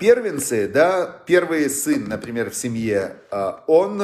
Первенцы, 0.00 0.66
да, 0.66 1.22
первый 1.26 1.68
сын, 1.68 2.08
например, 2.08 2.48
в 2.48 2.54
семье, 2.54 3.16
он 3.66 4.02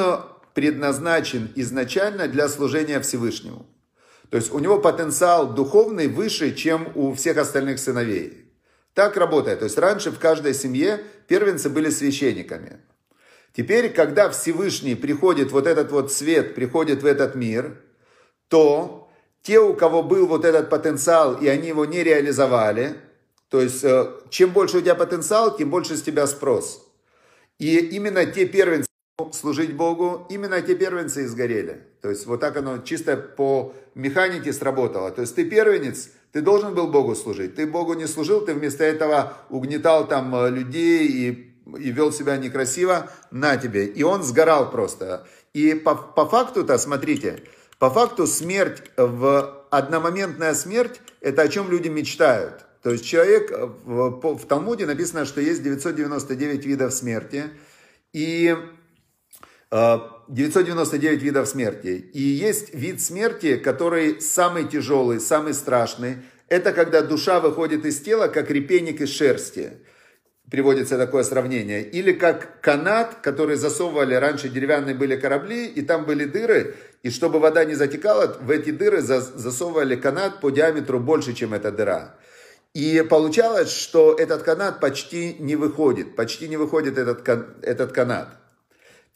предназначен 0.52 1.50
изначально 1.54 2.28
для 2.28 2.48
служения 2.48 3.00
Всевышнему. 3.00 3.64
То 4.28 4.36
есть 4.36 4.52
у 4.52 4.58
него 4.58 4.78
потенциал 4.78 5.54
духовный 5.54 6.08
выше, 6.08 6.54
чем 6.54 6.92
у 6.94 7.14
всех 7.14 7.38
остальных 7.38 7.78
сыновей. 7.78 8.52
Так 8.92 9.16
работает. 9.16 9.60
То 9.60 9.64
есть 9.64 9.78
раньше 9.78 10.10
в 10.10 10.18
каждой 10.18 10.52
семье 10.52 11.00
первенцы 11.28 11.70
были 11.70 11.88
священниками. 11.88 12.80
Теперь, 13.56 13.90
когда 13.90 14.28
Всевышний 14.28 14.94
приходит, 14.94 15.50
вот 15.50 15.66
этот 15.66 15.90
вот 15.92 16.12
свет 16.12 16.54
приходит 16.54 17.02
в 17.02 17.06
этот 17.06 17.36
мир, 17.36 17.80
то 18.48 19.10
те, 19.40 19.60
у 19.60 19.72
кого 19.72 20.02
был 20.02 20.26
вот 20.26 20.44
этот 20.44 20.68
потенциал, 20.68 21.36
и 21.38 21.48
они 21.48 21.68
его 21.68 21.86
не 21.86 22.02
реализовали, 22.02 22.96
то 23.54 23.60
есть 23.60 23.84
э, 23.84 24.10
чем 24.30 24.50
больше 24.50 24.78
у 24.78 24.80
тебя 24.80 24.96
потенциал, 24.96 25.56
тем 25.56 25.70
больше 25.70 25.96
с 25.96 26.02
тебя 26.02 26.26
спрос. 26.26 26.84
И 27.60 27.76
именно 27.78 28.26
те 28.26 28.46
первенцы, 28.46 28.88
служить 29.32 29.76
Богу, 29.76 30.26
именно 30.28 30.60
те 30.60 30.74
первенцы 30.74 31.22
и 31.22 31.26
сгорели. 31.26 31.80
То 32.02 32.10
есть 32.10 32.26
вот 32.26 32.40
так 32.40 32.56
оно 32.56 32.78
чисто 32.78 33.16
по 33.16 33.72
механике 33.94 34.52
сработало. 34.52 35.12
То 35.12 35.20
есть 35.20 35.36
ты 35.36 35.44
первенец, 35.44 36.10
ты 36.32 36.40
должен 36.40 36.74
был 36.74 36.88
Богу 36.88 37.14
служить. 37.14 37.54
Ты 37.54 37.68
Богу 37.68 37.94
не 37.94 38.08
служил, 38.08 38.40
ты 38.40 38.54
вместо 38.54 38.82
этого 38.82 39.34
угнетал 39.50 40.08
там 40.08 40.34
э, 40.34 40.50
людей 40.50 41.06
и, 41.06 41.54
и 41.78 41.92
вел 41.92 42.10
себя 42.10 42.36
некрасиво, 42.38 43.08
на 43.30 43.56
тебе. 43.56 43.86
И 43.86 44.02
он 44.02 44.24
сгорал 44.24 44.72
просто. 44.72 45.28
И 45.52 45.74
по, 45.74 45.94
по 45.94 46.26
факту-то, 46.26 46.76
смотрите, 46.76 47.44
по 47.78 47.88
факту 47.88 48.26
смерть, 48.26 48.82
в 48.96 49.64
одномоментная 49.70 50.54
смерть, 50.54 51.00
это 51.20 51.42
о 51.42 51.48
чем 51.48 51.70
люди 51.70 51.86
мечтают. 51.86 52.64
То 52.84 52.90
есть 52.90 53.06
человек, 53.06 53.50
э, 53.50 53.66
в, 53.86 54.36
в 54.36 54.46
Талмуде 54.46 54.84
написано, 54.84 55.24
что 55.24 55.40
есть 55.40 55.62
999 55.62 56.66
видов 56.66 56.92
смерти. 56.92 57.44
И 58.12 58.54
999 59.70 61.02
э, 61.02 61.24
видов 61.24 61.48
смерти. 61.48 62.10
И 62.12 62.20
есть 62.20 62.74
вид 62.74 63.00
смерти, 63.00 63.56
который 63.56 64.20
самый 64.20 64.68
тяжелый, 64.68 65.18
самый 65.18 65.54
страшный. 65.54 66.18
Это 66.48 66.74
когда 66.74 67.00
душа 67.00 67.40
выходит 67.40 67.86
из 67.86 68.00
тела, 68.00 68.28
как 68.28 68.50
репейник 68.50 69.00
из 69.00 69.08
шерсти. 69.08 69.78
Приводится 70.50 70.98
такое 70.98 71.22
сравнение. 71.22 71.82
Или 71.82 72.12
как 72.12 72.60
канат, 72.60 73.14
который 73.22 73.56
засовывали, 73.56 74.14
раньше 74.14 74.50
деревянные 74.50 74.94
были 74.94 75.16
корабли, 75.16 75.64
и 75.64 75.80
там 75.80 76.04
были 76.04 76.26
дыры, 76.26 76.74
и 77.02 77.08
чтобы 77.08 77.38
вода 77.38 77.64
не 77.64 77.76
затекала, 77.76 78.36
в 78.38 78.50
эти 78.50 78.72
дыры 78.72 79.00
засовывали 79.00 79.96
канат 79.96 80.42
по 80.42 80.50
диаметру 80.50 81.00
больше, 81.00 81.32
чем 81.32 81.54
эта 81.54 81.72
дыра. 81.72 82.18
И 82.74 83.06
получалось, 83.08 83.70
что 83.70 84.14
этот 84.14 84.42
канат 84.42 84.80
почти 84.80 85.36
не 85.38 85.54
выходит, 85.54 86.16
почти 86.16 86.48
не 86.48 86.56
выходит 86.56 86.98
этот, 86.98 87.26
этот 87.62 87.92
канат. 87.92 88.28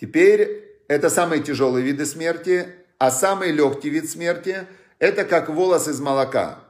Теперь 0.00 0.80
это 0.86 1.10
самые 1.10 1.42
тяжелые 1.42 1.84
виды 1.84 2.06
смерти, 2.06 2.68
а 2.98 3.10
самый 3.10 3.50
легкий 3.50 3.90
вид 3.90 4.08
смерти– 4.08 4.66
это 5.00 5.24
как 5.24 5.48
волос 5.48 5.88
из 5.88 6.00
молока. 6.00 6.60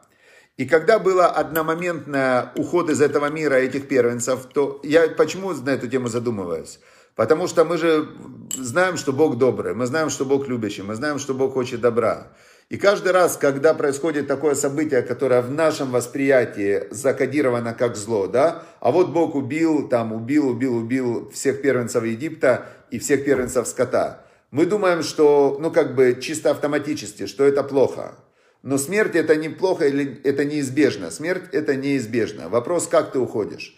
И 0.56 0.66
когда 0.66 0.98
было 0.98 1.26
одномоментный 1.26 2.48
уход 2.56 2.88
из 2.88 3.02
этого 3.02 3.26
мира 3.26 3.54
этих 3.54 3.86
первенцев, 3.86 4.46
то 4.52 4.80
я 4.82 5.08
почему 5.08 5.52
на 5.52 5.70
эту 5.70 5.88
тему 5.88 6.08
задумываюсь? 6.08 6.80
Потому 7.14 7.48
что 7.48 7.64
мы 7.64 7.76
же 7.76 8.08
знаем, 8.54 8.96
что 8.96 9.12
Бог 9.12 9.36
добрый, 9.36 9.74
мы 9.74 9.86
знаем, 9.86 10.08
что 10.08 10.24
Бог 10.24 10.48
любящий, 10.48 10.82
мы 10.82 10.94
знаем, 10.94 11.18
что 11.18 11.34
Бог 11.34 11.52
хочет 11.52 11.80
добра. 11.80 12.28
И 12.68 12.76
каждый 12.76 13.12
раз, 13.12 13.38
когда 13.38 13.72
происходит 13.72 14.26
такое 14.26 14.54
событие, 14.54 15.00
которое 15.00 15.40
в 15.40 15.50
нашем 15.50 15.90
восприятии 15.90 16.82
закодировано 16.90 17.72
как 17.72 17.96
зло, 17.96 18.26
да, 18.26 18.62
а 18.80 18.90
вот 18.90 19.08
Бог 19.08 19.34
убил, 19.34 19.88
там, 19.88 20.12
убил, 20.12 20.50
убил, 20.50 20.76
убил 20.76 21.30
всех 21.30 21.62
первенцев 21.62 22.04
Египта 22.04 22.66
и 22.90 22.98
всех 22.98 23.24
первенцев 23.24 23.66
скота, 23.66 24.24
мы 24.50 24.66
думаем, 24.66 25.02
что, 25.02 25.58
ну, 25.60 25.70
как 25.70 25.94
бы 25.94 26.18
чисто 26.20 26.50
автоматически, 26.50 27.26
что 27.26 27.44
это 27.44 27.62
плохо. 27.62 28.14
Но 28.62 28.76
смерть 28.76 29.14
это 29.14 29.36
не 29.36 29.48
плохо 29.48 29.86
или 29.86 30.20
это 30.24 30.44
неизбежно. 30.44 31.10
Смерть 31.10 31.44
это 31.52 31.76
неизбежно. 31.76 32.48
Вопрос, 32.48 32.86
как 32.86 33.12
ты 33.12 33.18
уходишь. 33.18 33.76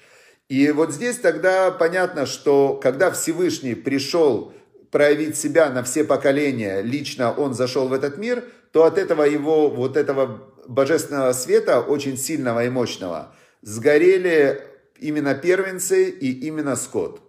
И 0.49 0.70
вот 0.70 0.92
здесь 0.92 1.16
тогда 1.16 1.70
понятно, 1.70 2.25
что 2.25 2.78
когда 2.82 3.11
Всевышний 3.11 3.75
пришел 3.75 4.52
проявить 4.90 5.37
себя 5.37 5.70
на 5.70 5.82
все 5.82 6.04
поколения, 6.04 6.82
лично 6.82 7.32
он 7.32 7.54
зашел 7.54 7.88
в 7.88 7.92
этот 7.92 8.16
мир, 8.16 8.44
то 8.73 8.85
от 8.85 8.99
этого 8.99 9.25
его, 9.25 9.69
вот 9.69 9.97
этого 9.97 10.53
божественного 10.67 11.33
света, 11.33 11.81
очень 11.81 12.17
сильного 12.17 12.65
и 12.65 12.69
мощного, 12.69 13.35
сгорели 13.62 14.62
именно 14.99 15.35
первенцы 15.35 16.11
и 16.11 16.47
именно 16.47 16.77
скот. 16.77 17.21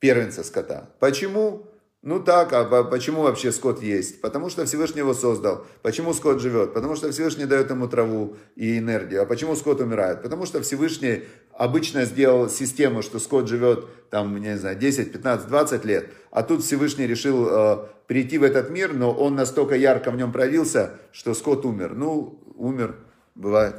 Первенцы 0.00 0.44
скота. 0.44 0.90
Почему? 0.98 1.66
Ну 2.06 2.20
так, 2.20 2.52
а 2.52 2.84
почему 2.84 3.22
вообще 3.22 3.50
скот 3.50 3.82
есть? 3.82 4.20
Потому 4.20 4.50
что 4.50 4.66
Всевышний 4.66 4.98
его 4.98 5.14
создал. 5.14 5.64
Почему 5.80 6.12
скот 6.12 6.38
живет? 6.38 6.74
Потому 6.74 6.96
что 6.96 7.10
Всевышний 7.10 7.46
дает 7.46 7.70
ему 7.70 7.88
траву 7.88 8.36
и 8.56 8.76
энергию. 8.76 9.22
А 9.22 9.24
почему 9.24 9.56
скот 9.56 9.80
умирает? 9.80 10.20
Потому 10.20 10.44
что 10.44 10.60
Всевышний 10.60 11.24
обычно 11.54 12.04
сделал 12.04 12.50
систему, 12.50 13.00
что 13.00 13.18
скот 13.18 13.48
живет 13.48 13.86
там, 14.10 14.36
не 14.36 14.58
знаю, 14.58 14.76
10, 14.76 15.12
15, 15.12 15.48
20 15.48 15.84
лет. 15.86 16.10
А 16.30 16.42
тут 16.42 16.62
Всевышний 16.62 17.06
решил 17.06 17.48
э, 17.48 17.86
прийти 18.06 18.36
в 18.36 18.42
этот 18.42 18.68
мир, 18.68 18.92
но 18.92 19.10
он 19.10 19.34
настолько 19.34 19.74
ярко 19.74 20.10
в 20.10 20.16
нем 20.16 20.30
проявился, 20.30 20.98
что 21.10 21.32
скот 21.32 21.64
умер. 21.64 21.94
Ну, 21.94 22.38
умер, 22.54 22.96
бывает. 23.34 23.76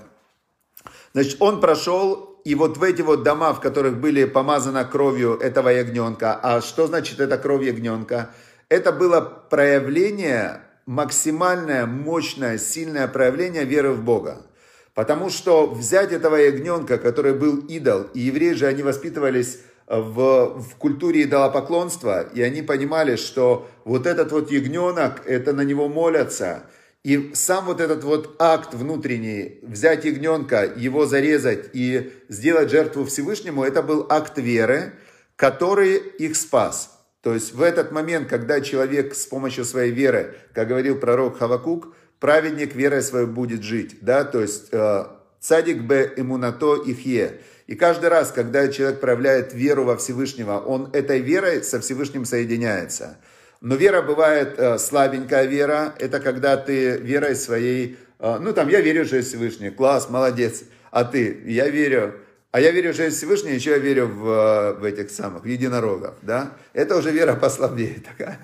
Значит, 1.13 1.39
он 1.39 1.62
прошел 1.62 2.35
и 2.46 2.54
вот 2.54 2.78
в 2.78 2.84
эти 2.84 3.02
вот 3.02 3.24
дома, 3.24 3.54
в 3.54 3.60
которых 3.60 3.98
были 4.00 4.24
помазаны 4.25 4.86
кровью 4.86 5.34
этого 5.40 5.70
ягненка, 5.70 6.40
а 6.42 6.62
что 6.62 6.86
значит 6.86 7.20
это 7.20 7.40
кровь 7.40 7.66
ягненка? 7.66 8.30
Это 8.70 8.92
было 8.92 9.20
проявление, 9.20 10.62
максимальное, 10.86 11.88
мощное, 11.88 12.60
сильное 12.60 13.08
проявление 13.08 13.66
веры 13.66 13.94
в 13.94 14.04
Бога. 14.04 14.46
Потому 14.94 15.32
что 15.32 15.66
взять 15.66 16.12
этого 16.12 16.36
ягненка, 16.36 17.00
который 17.00 17.34
был 17.34 17.58
идол, 17.62 18.04
и 18.14 18.20
евреи 18.20 18.54
же, 18.54 18.68
они 18.68 18.84
воспитывались 18.84 19.62
в, 19.88 20.62
в 20.62 20.75
культуре 20.78 21.24
идолопоклонства, 21.24 22.22
и 22.22 22.44
они 22.44 22.62
понимали, 22.62 23.16
что 23.16 23.68
вот 23.86 24.06
этот 24.06 24.32
вот 24.32 24.52
ягненок, 24.52 25.24
это 25.25 25.52
на 25.52 25.62
него 25.62 25.90
молятся– 25.90 26.64
и 27.06 27.36
сам 27.36 27.66
вот 27.66 27.82
этот 27.82 28.04
вот 28.04 28.36
акт 28.40 28.74
внутренний, 28.74 29.60
взять 29.62 30.06
ягненка, 30.06 30.64
его 30.76 31.06
зарезать 31.06 31.70
и 31.74 32.12
сделать 32.30 32.72
жертву 32.72 33.06
Всевышнему, 33.06 33.64
это 33.64 33.84
был 33.84 34.08
акт 34.10 34.40
веры, 34.40 34.94
который 35.36 35.98
их 35.98 36.36
спас. 36.36 37.00
То 37.22 37.36
есть 37.36 37.54
в 37.54 37.62
этот 37.62 37.92
момент, 37.92 38.28
когда 38.28 38.60
человек 38.60 39.14
с 39.14 39.28
помощью 39.28 39.66
своей 39.66 39.92
веры, 39.92 40.34
как 40.52 40.68
говорил 40.68 40.96
пророк 40.96 41.38
Хавакук, 41.38 41.94
праведник 42.20 42.74
верой 42.74 43.04
своей 43.04 43.28
будет 43.28 43.62
жить. 43.62 43.98
Да? 44.02 44.24
То 44.24 44.42
есть 44.42 44.70
э, 44.72 45.06
цадик 45.40 45.84
бе 45.84 46.12
имунато 46.18 46.82
ихе. 46.88 47.40
И 47.68 47.76
каждый 47.76 48.10
раз, 48.10 48.32
когда 48.32 48.68
человек 48.68 49.00
проявляет 49.00 49.54
веру 49.54 49.84
во 49.84 49.96
Всевышнего, 49.98 50.58
он 50.58 50.90
этой 50.92 51.20
верой 51.20 51.64
со 51.64 51.80
Всевышним 51.80 52.26
соединяется. 52.26 53.20
Но 53.65 53.74
вера 53.77 54.03
бывает 54.03 54.60
э, 54.60 54.77
слабенькая 54.77 55.45
вера. 55.45 55.95
Это 55.98 56.19
когда 56.19 56.55
ты 56.55 56.98
верой 56.98 57.36
своей, 57.36 57.98
э, 58.19 58.38
ну 58.39 58.53
там, 58.53 58.69
я 58.69 58.79
верю, 58.79 59.05
что 59.05 59.15
есть 59.15 59.29
Всевышний, 59.29 59.72
класс, 59.72 60.07
молодец. 60.07 60.65
А 60.91 61.03
ты, 61.03 61.41
я 61.48 61.67
верю. 61.67 62.13
А 62.51 62.62
я 62.62 62.69
верю, 62.69 62.93
что 62.93 63.01
есть 63.01 63.17
Всевышний, 63.17 63.53
еще 63.53 63.72
я 63.72 63.79
верю 63.79 64.05
в, 64.05 64.27
э, 64.29 64.74
в 64.74 64.84
этих 64.84 65.10
самых, 65.10 65.45
в 65.45 65.48
единорогов, 65.48 66.13
да? 66.22 66.51
Это 66.74 66.95
уже 66.95 67.10
вера 67.10 67.34
послабее 67.34 68.03
такая. 68.07 68.38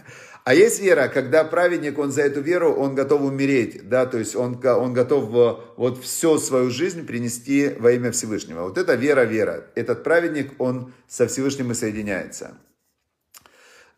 А 0.43 0.55
есть 0.55 0.81
вера, 0.81 1.07
когда 1.07 1.43
праведник, 1.43 1.99
он 1.99 2.11
за 2.11 2.23
эту 2.23 2.41
веру, 2.41 2.73
он 2.73 2.95
готов 2.95 3.21
умереть, 3.21 3.87
да, 3.87 4.07
то 4.07 4.17
есть 4.17 4.35
он, 4.35 4.59
он 4.65 4.91
готов 4.91 5.69
вот 5.77 6.03
всю 6.03 6.39
свою 6.39 6.71
жизнь 6.71 7.05
принести 7.05 7.75
во 7.77 7.91
имя 7.91 8.11
Всевышнего. 8.11 8.63
Вот 8.63 8.79
это 8.79 8.95
вера, 8.95 9.21
вера. 9.21 9.65
Этот 9.75 10.03
праведник, 10.03 10.53
он 10.57 10.93
со 11.07 11.27
Всевышним 11.27 11.73
и 11.73 11.75
соединяется. 11.75 12.57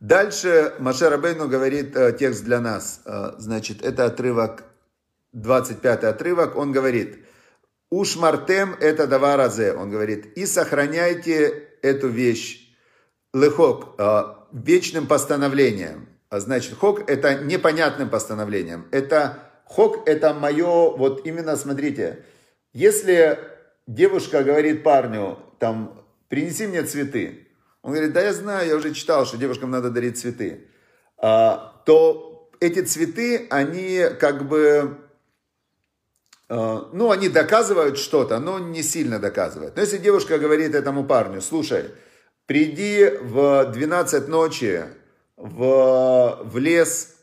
Дальше 0.04 0.74
Маше 0.80 1.08
Рабейну 1.08 1.48
говорит 1.48 1.96
э, 1.96 2.12
текст 2.12 2.44
для 2.44 2.60
нас. 2.60 3.00
Э, 3.06 3.36
значит, 3.38 3.82
это 3.82 4.04
отрывок, 4.04 4.66
25 5.32 6.04
отрывок. 6.04 6.58
Он 6.58 6.74
говорит, 6.74 7.20
Ушмартем 7.90 8.76
это 8.82 9.08
даваразе. 9.08 9.72
Он 9.72 9.90
говорит, 9.90 10.38
и 10.38 10.46
сохраняйте 10.46 11.70
эту 11.82 12.10
вещь. 12.10 12.76
Лехок, 13.34 13.96
э, 13.98 14.24
вечным 14.52 15.08
постановлением. 15.08 16.10
А 16.28 16.42
значит, 16.42 16.78
хок 16.78 17.10
это 17.10 17.36
непонятным 17.36 18.10
постановлением. 18.10 18.90
Это 18.92 19.40
хок 19.64 20.06
это 20.06 20.34
мое, 20.34 20.98
вот 20.98 21.26
именно 21.26 21.56
смотрите, 21.56 22.26
если 22.74 23.40
девушка 23.88 24.44
говорит 24.44 24.84
парню, 24.84 25.40
там, 25.60 26.04
принеси 26.28 26.68
мне 26.68 26.84
цветы, 26.84 27.43
он 27.84 27.92
говорит, 27.92 28.14
да 28.14 28.22
я 28.22 28.34
знаю, 28.34 28.68
я 28.68 28.76
уже 28.78 28.94
читал, 28.94 29.26
что 29.26 29.38
девушкам 29.38 29.70
надо 29.70 29.90
дарить 29.90 30.18
цветы. 30.18 30.70
А, 31.18 31.82
то 31.86 32.50
эти 32.62 32.82
цветы, 32.82 33.46
они 33.50 34.06
как 34.22 34.48
бы, 34.48 34.98
а, 36.48 36.90
ну, 36.94 37.12
они 37.12 37.28
доказывают 37.28 37.98
что-то, 37.98 38.40
но 38.40 38.58
не 38.58 38.84
сильно 38.84 39.20
доказывают. 39.20 39.76
Но 39.76 39.82
если 39.82 39.98
девушка 39.98 40.40
говорит 40.40 40.74
этому 40.74 41.04
парню, 41.04 41.42
слушай, 41.42 41.92
приди 42.46 43.18
в 43.22 43.66
12 43.74 44.30
ночи 44.30 44.86
в, 45.36 46.40
в 46.42 46.58
лес 46.58 47.16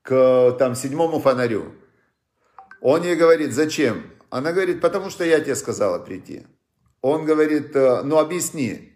к 0.00 0.56
там 0.58 0.74
седьмому 0.74 1.20
фонарю. 1.20 1.74
Он 2.80 3.02
ей 3.02 3.14
говорит, 3.14 3.52
зачем? 3.52 4.10
Она 4.30 4.52
говорит, 4.52 4.80
потому 4.80 5.10
что 5.10 5.22
я 5.22 5.38
тебе 5.40 5.54
сказала 5.54 5.98
прийти. 5.98 6.46
Он 7.02 7.26
говорит, 7.26 7.74
ну 7.74 8.18
объясни. 8.18 8.91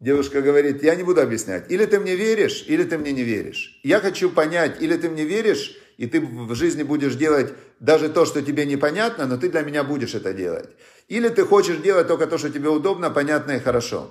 Девушка 0.00 0.40
говорит, 0.40 0.82
я 0.82 0.94
не 0.94 1.02
буду 1.02 1.20
объяснять. 1.20 1.70
Или 1.70 1.84
ты 1.84 2.00
мне 2.00 2.16
веришь, 2.16 2.64
или 2.66 2.84
ты 2.84 2.96
мне 2.96 3.12
не 3.12 3.22
веришь. 3.22 3.78
Я 3.82 4.00
хочу 4.00 4.30
понять, 4.30 4.80
или 4.80 4.96
ты 4.96 5.10
мне 5.10 5.24
веришь, 5.24 5.76
и 5.98 6.06
ты 6.06 6.20
в 6.20 6.54
жизни 6.54 6.82
будешь 6.82 7.16
делать 7.16 7.52
даже 7.80 8.08
то, 8.08 8.24
что 8.24 8.40
тебе 8.40 8.64
непонятно, 8.64 9.26
но 9.26 9.36
ты 9.36 9.50
для 9.50 9.60
меня 9.60 9.84
будешь 9.84 10.14
это 10.14 10.32
делать. 10.32 10.70
Или 11.08 11.28
ты 11.28 11.44
хочешь 11.44 11.76
делать 11.76 12.08
только 12.08 12.26
то, 12.26 12.38
что 12.38 12.48
тебе 12.48 12.70
удобно, 12.70 13.10
понятно 13.10 13.52
и 13.52 13.60
хорошо. 13.60 14.10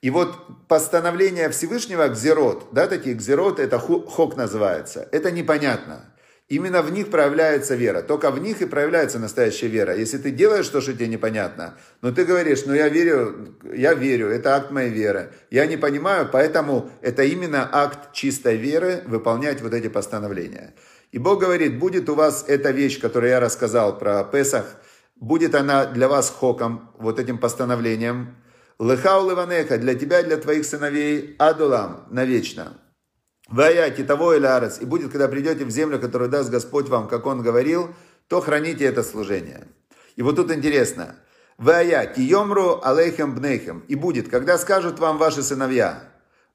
И 0.00 0.10
вот 0.10 0.66
постановление 0.66 1.48
Всевышнего 1.50 2.08
Гзерот, 2.08 2.70
да, 2.72 2.88
такие 2.88 3.14
Гзерот, 3.14 3.60
это 3.60 3.78
хок 3.78 4.36
называется, 4.36 5.08
это 5.12 5.30
непонятно. 5.30 6.11
Именно 6.48 6.82
в 6.82 6.92
них 6.92 7.10
проявляется 7.10 7.74
вера. 7.74 8.02
Только 8.02 8.30
в 8.30 8.38
них 8.38 8.60
и 8.60 8.66
проявляется 8.66 9.18
настоящая 9.18 9.68
вера. 9.68 9.96
Если 9.96 10.18
ты 10.18 10.30
делаешь 10.30 10.68
то, 10.68 10.80
что 10.80 10.92
тебе 10.92 11.08
непонятно, 11.08 11.78
но 12.02 12.12
ты 12.12 12.24
говоришь, 12.24 12.66
ну 12.66 12.74
я 12.74 12.88
верю, 12.88 13.56
я 13.72 13.94
верю, 13.94 14.28
это 14.28 14.56
акт 14.56 14.70
моей 14.70 14.90
веры. 14.90 15.32
Я 15.50 15.66
не 15.66 15.76
понимаю, 15.78 16.28
поэтому 16.30 16.90
это 17.00 17.22
именно 17.22 17.68
акт 17.72 18.12
чистой 18.12 18.56
веры 18.56 19.02
выполнять 19.06 19.62
вот 19.62 19.72
эти 19.72 19.88
постановления. 19.88 20.74
И 21.10 21.18
Бог 21.18 21.40
говорит, 21.40 21.78
будет 21.78 22.08
у 22.10 22.14
вас 22.14 22.44
эта 22.48 22.70
вещь, 22.70 23.00
которую 23.00 23.30
я 23.30 23.40
рассказал 23.40 23.98
про 23.98 24.22
Песах, 24.24 24.66
будет 25.16 25.54
она 25.54 25.86
для 25.86 26.08
вас 26.08 26.30
хоком, 26.30 26.90
вот 26.98 27.18
этим 27.18 27.38
постановлением. 27.38 28.36
Лыхау 28.78 29.30
ливанеха, 29.30 29.78
для 29.78 29.94
тебя, 29.94 30.22
для 30.22 30.36
твоих 30.36 30.66
сыновей, 30.66 31.36
адулам, 31.38 32.06
навечно. 32.10 32.81
Ваяки 33.52 34.02
того 34.02 34.32
или 34.32 34.46
арес. 34.46 34.78
И 34.80 34.86
будет, 34.86 35.12
когда 35.12 35.28
придете 35.28 35.66
в 35.66 35.70
землю, 35.70 36.00
которую 36.00 36.30
даст 36.30 36.50
Господь 36.50 36.88
вам, 36.88 37.06
как 37.06 37.26
Он 37.26 37.42
говорил, 37.42 37.94
то 38.26 38.40
храните 38.40 38.86
это 38.86 39.02
служение. 39.02 39.68
И 40.16 40.22
вот 40.22 40.36
тут 40.36 40.50
интересно. 40.50 41.16
Ваяки 41.58 42.20
йомру 42.20 42.80
алейхем 42.82 43.34
бнейхем. 43.34 43.84
И 43.88 43.94
будет, 43.94 44.30
когда 44.30 44.56
скажут 44.56 44.98
вам 44.98 45.18
ваши 45.18 45.42
сыновья, 45.42 46.02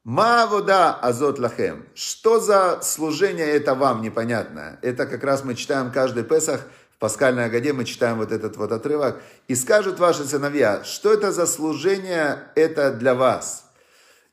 Ма 0.03 0.47
вода 0.47 0.95
азот 0.95 1.37
лахем. 1.37 1.85
Что 1.93 2.39
за 2.39 2.79
служение 2.81 3.45
это 3.45 3.75
вам 3.75 4.01
непонятно? 4.01 4.79
Это 4.81 5.05
как 5.05 5.23
раз 5.23 5.43
мы 5.43 5.53
читаем 5.53 5.91
каждый 5.91 6.23
Песах, 6.23 6.61
в 6.95 6.97
Пасхальной 6.97 7.45
Агаде 7.45 7.73
мы 7.73 7.85
читаем 7.85 8.17
вот 8.17 8.31
этот 8.31 8.57
вот 8.57 8.71
отрывок. 8.71 9.21
И 9.47 9.53
скажут 9.53 9.99
ваши 9.99 10.23
сыновья, 10.23 10.83
что 10.83 11.13
это 11.13 11.31
за 11.31 11.45
служение 11.45 12.39
это 12.55 12.91
для 12.91 13.13
вас? 13.13 13.65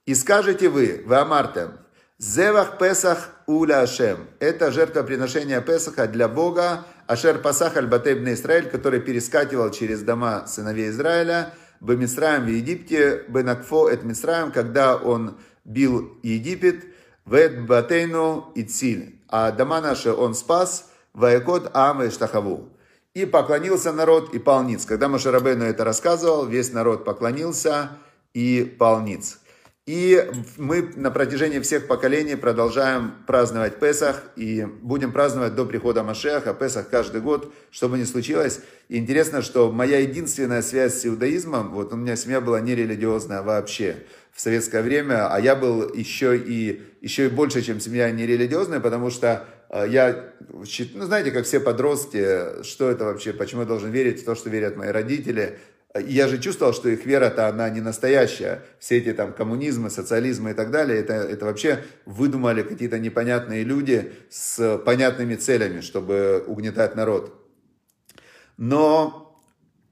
И 0.06 0.14
скажете 0.14 0.68
вы, 0.68 1.02
вы 1.06 1.16
амартем, 1.16 1.72
Зевах 2.18 2.78
Песах 2.78 3.30
Уля 3.48 3.80
Ашем. 3.80 4.28
Это 4.38 4.70
жертвоприношение 4.70 5.60
Песаха 5.60 6.06
для 6.06 6.28
Бога. 6.28 6.84
Ашер 7.08 7.38
Пасах 7.42 7.76
Аль 7.76 7.88
Батебна 7.88 8.34
Израиль, 8.34 8.70
который 8.70 9.00
перескакивал 9.00 9.70
через 9.72 10.02
дома 10.02 10.46
сыновей 10.46 10.90
Израиля. 10.90 11.52
Бемисраем 11.80 12.44
в 12.44 12.48
Египте, 12.48 13.24
Бенакфо 13.26 13.88
Эт 13.88 14.04
Мисраем, 14.04 14.52
когда 14.52 14.96
он 14.96 15.38
бил 15.64 16.16
Египет. 16.22 16.84
Вет 17.26 17.66
Батейну 17.66 18.52
и 18.54 18.62
Циль. 18.62 19.20
А 19.28 19.50
дома 19.50 19.80
наши 19.80 20.12
он 20.12 20.34
спас. 20.34 20.90
Ваякот 21.14 21.70
Ам 21.74 22.04
и 22.04 22.10
Штахаву. 22.10 22.68
И 23.14 23.26
поклонился 23.26 23.92
народ 23.92 24.32
и 24.34 24.38
пал 24.38 24.62
ниц. 24.62 24.86
Когда 24.86 25.08
Машарабейну 25.08 25.64
это 25.64 25.82
рассказывал, 25.82 26.46
весь 26.46 26.72
народ 26.72 27.04
поклонился 27.04 27.90
и 28.34 28.62
пал 28.78 29.00
ниц. 29.00 29.38
И 29.86 30.30
мы 30.56 30.94
на 30.96 31.10
протяжении 31.10 31.60
всех 31.60 31.86
поколений 31.86 32.36
продолжаем 32.36 33.12
праздновать 33.26 33.78
Песах 33.78 34.22
и 34.34 34.66
будем 34.80 35.12
праздновать 35.12 35.54
до 35.54 35.66
прихода 35.66 36.02
Машеха, 36.02 36.54
Песах 36.54 36.88
каждый 36.88 37.20
год, 37.20 37.52
что 37.70 37.90
бы 37.90 37.98
ни 37.98 38.04
случилось. 38.04 38.60
И 38.88 38.96
интересно, 38.96 39.42
что 39.42 39.70
моя 39.70 39.98
единственная 39.98 40.62
связь 40.62 40.94
с 40.94 41.04
иудаизмом, 41.06 41.74
вот 41.74 41.92
у 41.92 41.96
меня 41.96 42.16
семья 42.16 42.40
была 42.40 42.62
нерелигиозная 42.62 43.42
вообще 43.42 43.96
в 44.32 44.40
советское 44.40 44.80
время, 44.80 45.30
а 45.30 45.38
я 45.38 45.54
был 45.54 45.92
еще 45.92 46.34
и, 46.34 46.82
еще 47.02 47.26
и 47.26 47.28
больше, 47.28 47.60
чем 47.60 47.78
семья 47.78 48.10
нерелигиозная, 48.10 48.80
потому 48.80 49.10
что 49.10 49.46
э, 49.68 49.84
я, 49.90 50.32
ну 50.94 51.04
знаете, 51.04 51.30
как 51.30 51.44
все 51.44 51.60
подростки, 51.60 52.62
что 52.62 52.90
это 52.90 53.04
вообще, 53.04 53.34
почему 53.34 53.60
я 53.60 53.66
должен 53.66 53.90
верить 53.90 54.22
в 54.22 54.24
то, 54.24 54.34
что 54.34 54.48
верят 54.48 54.76
мои 54.76 54.88
родители, 54.88 55.58
я 55.94 56.26
же 56.26 56.38
чувствовал, 56.38 56.72
что 56.72 56.88
их 56.88 57.06
вера-то, 57.06 57.46
она 57.46 57.70
не 57.70 57.80
настоящая. 57.80 58.62
Все 58.80 58.98
эти 58.98 59.12
там 59.12 59.32
коммунизмы, 59.32 59.90
социализмы 59.90 60.50
и 60.50 60.54
так 60.54 60.70
далее, 60.70 60.98
это, 60.98 61.14
это 61.14 61.44
вообще 61.44 61.84
выдумали 62.04 62.62
какие-то 62.62 62.98
непонятные 62.98 63.62
люди 63.62 64.12
с 64.28 64.78
понятными 64.78 65.36
целями, 65.36 65.80
чтобы 65.80 66.42
угнетать 66.46 66.96
народ. 66.96 67.32
Но 68.56 69.40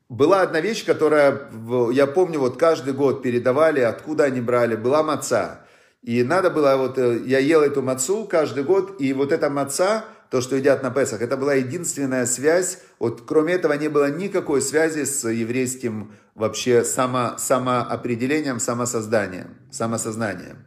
была 0.08 0.42
одна 0.42 0.60
вещь, 0.60 0.84
которая, 0.84 1.48
я 1.92 2.06
помню, 2.06 2.40
вот 2.40 2.58
каждый 2.58 2.94
год 2.94 3.22
передавали, 3.22 3.80
откуда 3.80 4.24
они 4.24 4.40
брали, 4.40 4.74
была 4.74 5.02
маца. 5.02 5.66
И 6.02 6.24
надо 6.24 6.50
было, 6.50 6.76
вот 6.76 6.98
э, 6.98 7.20
я 7.26 7.38
ел 7.38 7.62
эту 7.62 7.80
мацу 7.80 8.24
каждый 8.24 8.64
год, 8.64 9.00
и 9.00 9.12
вот 9.12 9.30
эта 9.30 9.48
маца, 9.48 10.04
то, 10.32 10.40
что 10.40 10.56
едят 10.56 10.82
на 10.82 10.90
Песах. 10.90 11.20
Это 11.20 11.36
была 11.36 11.52
единственная 11.52 12.24
связь. 12.24 12.78
Вот 12.98 13.24
кроме 13.26 13.52
этого 13.52 13.74
не 13.74 13.88
было 13.88 14.10
никакой 14.10 14.62
связи 14.62 15.04
с 15.04 15.28
еврейским 15.28 16.14
вообще 16.34 16.84
само, 16.84 17.34
самоопределением, 17.36 18.58
самосозданием, 18.58 19.58
самосознанием. 19.70 20.64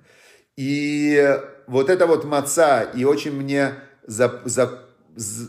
И 0.55 1.35
вот 1.65 1.89
это 1.89 2.05
вот 2.05 2.25
маца, 2.25 2.83
и 2.83 3.05
очень 3.05 3.31
мне, 3.31 3.73
за, 4.05 4.39
за, 4.45 4.85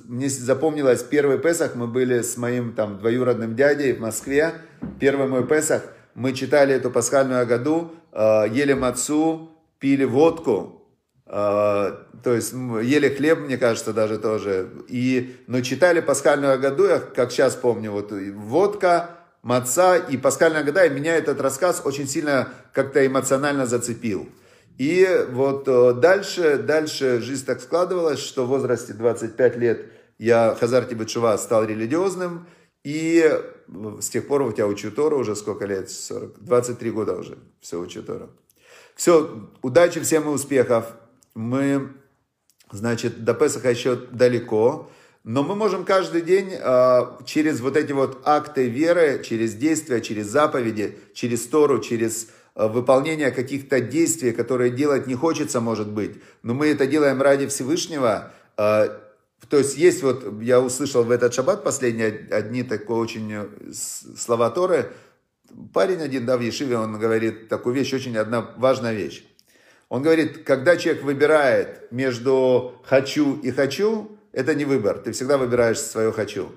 мне 0.07 0.31
запомнилось 0.31 1.03
первый 1.03 1.39
Песах, 1.39 1.75
мы 1.75 1.87
были 1.87 2.23
с 2.23 2.39
моим 2.39 2.73
там 2.73 2.99
двоюродным 2.99 3.55
дядей 3.55 3.93
в 3.93 4.01
Москве, 4.01 4.55
первый 4.99 5.29
мой 5.29 5.47
Песах, 5.47 5.83
мы 6.15 6.33
читали 6.33 6.75
эту 6.75 6.91
пасхальную 6.91 7.47
году, 7.47 7.93
э, 8.13 8.45
ели 8.51 8.73
мацу, 8.73 9.51
пили 9.79 10.05
водку, 10.05 10.86
то 11.27 12.07
есть 12.25 12.53
ели 12.53 13.09
хлеб, 13.09 13.41
мне 13.41 13.59
кажется, 13.59 13.93
даже 13.93 14.19
тоже. 14.19 14.71
И, 14.89 15.37
но 15.49 15.61
читали 15.61 16.01
пасхальную 16.01 16.59
году, 16.61 16.87
я 16.87 17.01
как 17.01 17.33
сейчас 17.33 17.57
помню, 17.57 17.91
вот 17.91 18.13
водка, 18.13 19.11
маца 19.43 19.97
и 19.97 20.17
пасхальная 20.17 20.63
года, 20.63 20.85
и 20.85 20.91
меня 20.91 21.17
этот 21.17 21.41
рассказ 21.41 21.83
очень 21.85 22.07
сильно 22.07 22.49
как-то 22.73 23.05
эмоционально 23.05 23.67
зацепил. 23.67 24.29
И 24.79 25.09
вот 25.31 25.67
э, 25.69 25.95
дальше, 25.95 26.59
дальше 26.59 27.21
жизнь 27.21 27.47
так 27.47 27.61
складывалась, 27.61 28.19
что 28.19 28.45
в 28.45 28.49
возрасте 28.49 28.93
25 28.93 29.57
лет 29.57 29.87
я, 30.19 30.55
Хазар 30.55 30.85
Тибетшува, 30.85 31.39
стал 31.39 31.65
религиозным, 31.65 32.47
и 32.85 33.25
с 34.01 34.11
тех 34.11 34.29
пор 34.29 34.43
у 34.43 34.53
тебя 34.53 34.67
учу 34.67 34.91
Тору 34.91 35.19
уже 35.19 35.35
сколько 35.35 35.65
лет? 35.65 35.91
40, 35.91 36.45
23 36.45 36.91
года 36.91 37.15
уже 37.15 37.39
все 37.61 37.81
учу 37.81 38.03
Тору. 38.03 38.31
Все, 38.95 39.49
удачи 39.63 40.01
всем 40.01 40.25
и 40.25 40.29
успехов 40.29 40.93
мы, 41.37 41.93
значит, 42.73 43.25
до 43.25 43.35
Песаха 43.35 43.71
еще 43.71 43.95
далеко, 43.95 44.91
но 45.23 45.43
мы 45.43 45.55
можем 45.55 45.85
каждый 45.85 46.23
день 46.23 46.51
э, 46.53 47.01
через 47.27 47.61
вот 47.61 47.77
эти 47.77 47.93
вот 47.93 48.23
акты 48.25 48.69
веры, 48.69 49.23
через 49.25 49.55
действия, 49.55 50.01
через 50.01 50.27
заповеди, 50.27 50.99
через 51.15 51.47
Тору, 51.47 51.81
через 51.81 52.29
э, 52.55 52.67
выполнение 52.67 53.31
каких-то 53.31 53.81
действий, 53.81 54.33
которые 54.33 54.71
делать 54.71 55.07
не 55.07 55.15
хочется, 55.15 55.61
может 55.61 55.91
быть, 55.91 56.23
но 56.43 56.55
мы 56.55 56.69
это 56.69 56.87
делаем 56.87 57.21
ради 57.21 57.47
Всевышнего. 57.49 58.33
Э, 58.57 58.89
то 59.49 59.59
есть 59.59 59.77
есть 59.77 60.03
вот, 60.03 60.41
я 60.41 60.61
услышал 60.61 61.05
в 61.05 61.11
этот 61.11 61.35
шаббат 61.35 61.63
последние 61.65 62.29
одни 62.31 62.63
такие 62.63 62.97
очень 62.97 63.33
э, 63.33 63.47
слова 64.17 64.49
Торы, 64.51 64.93
парень 65.75 66.01
один, 66.01 66.25
да, 66.25 66.39
в 66.39 66.41
Ешиве, 66.41 66.79
он 66.79 66.99
говорит 66.99 67.49
такую 67.49 67.75
вещь, 67.75 67.93
очень 67.93 68.17
одна 68.17 68.55
важная 68.57 68.95
вещь. 68.95 69.25
Он 69.89 70.03
говорит, 70.03 70.45
когда 70.45 70.77
человек 70.77 71.05
выбирает 71.05 71.93
между 71.93 72.81
хочу 72.85 73.39
и 73.41 73.51
хочу, 73.51 74.19
это 74.33 74.55
не 74.55 74.65
выбор, 74.65 74.99
ты 74.99 75.13
всегда 75.13 75.39
выбираешь 75.39 75.79
свое 75.79 76.13
хочу. 76.13 76.51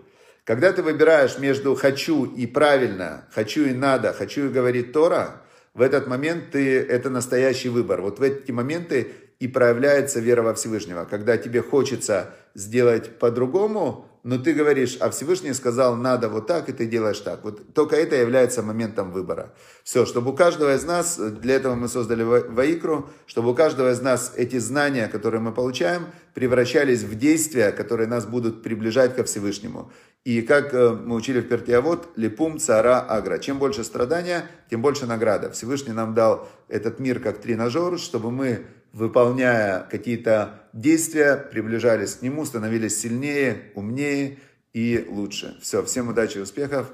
Когда 0.43 0.73
ты 0.73 0.81
выбираешь 0.81 1.37
между 1.37 1.75
хочу 1.75 2.25
и 2.25 2.47
правильно, 2.47 3.27
хочу 3.31 3.65
и 3.65 3.73
надо, 3.73 4.13
хочу 4.13 4.47
и 4.47 4.49
говорит 4.49 4.93
Тора, 4.93 5.43
в 5.75 5.81
этот 5.81 6.07
момент 6.07 6.51
ты, 6.51 6.79
это 6.79 7.11
настоящий 7.11 7.69
выбор. 7.69 8.01
Вот 8.01 8.17
в 8.17 8.23
эти 8.23 8.51
моменты 8.51 9.11
и 9.39 9.47
проявляется 9.47 10.19
вера 10.19 10.41
во 10.41 10.53
Всевышнего. 10.53 11.05
Когда 11.05 11.37
тебе 11.37 11.61
хочется 11.61 12.33
сделать 12.55 13.17
по-другому, 13.19 14.05
но 14.23 14.37
ты 14.37 14.53
говоришь, 14.53 14.97
а 14.99 15.09
Всевышний 15.09 15.53
сказал, 15.53 15.95
надо 15.95 16.27
вот 16.27 16.45
так, 16.45 16.67
и 16.67 16.73
ты 16.73 16.85
делаешь 16.85 17.19
так. 17.19 17.43
Вот 17.43 17.73
только 17.73 17.95
это 17.95 18.17
является 18.17 18.61
моментом 18.61 19.11
выбора. 19.11 19.53
Все, 19.83 20.05
чтобы 20.05 20.31
у 20.31 20.35
каждого 20.35 20.75
из 20.75 20.83
нас, 20.83 21.17
для 21.17 21.55
этого 21.55 21.75
мы 21.75 21.87
создали 21.87 22.23
Ваикру, 22.23 23.09
чтобы 23.27 23.51
у 23.51 23.55
каждого 23.55 23.91
из 23.91 24.01
нас 24.01 24.33
эти 24.35 24.57
знания, 24.57 25.07
которые 25.07 25.39
мы 25.39 25.53
получаем, 25.53 26.07
превращались 26.33 27.03
в 27.03 27.17
действия, 27.17 27.71
которые 27.71 28.07
нас 28.07 28.25
будут 28.25 28.61
приближать 28.61 29.15
ко 29.15 29.23
Всевышнему. 29.23 29.89
И 30.25 30.41
как 30.41 30.73
э, 30.73 30.89
мы 30.89 31.15
учили 31.15 31.39
в 31.39 31.47
Пертиавод, 31.47 32.09
липум 32.17 32.59
цара 32.59 32.99
агра. 32.99 33.39
Чем 33.39 33.57
больше 33.57 33.85
страдания, 33.85 34.45
тем 34.69 34.81
больше 34.81 35.05
награда. 35.05 35.49
Всевышний 35.49 35.93
нам 35.93 36.13
дал 36.13 36.49
этот 36.67 36.99
мир 36.99 37.21
как 37.21 37.39
тренажер, 37.39 37.97
чтобы 37.97 38.29
мы 38.29 38.65
выполняя 38.93 39.83
какие-то 39.83 40.63
действия, 40.73 41.35
приближались 41.37 42.15
к 42.15 42.21
нему, 42.21 42.45
становились 42.45 42.99
сильнее, 42.99 43.71
умнее 43.75 44.39
и 44.73 45.05
лучше. 45.09 45.57
Все, 45.61 45.83
всем 45.83 46.09
удачи 46.09 46.37
и 46.37 46.41
успехов. 46.41 46.91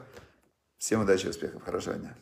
Всем 0.78 1.02
удачи 1.02 1.26
и 1.26 1.30
успехов. 1.30 1.64
Хорошего 1.64 1.96
дня. 1.96 2.16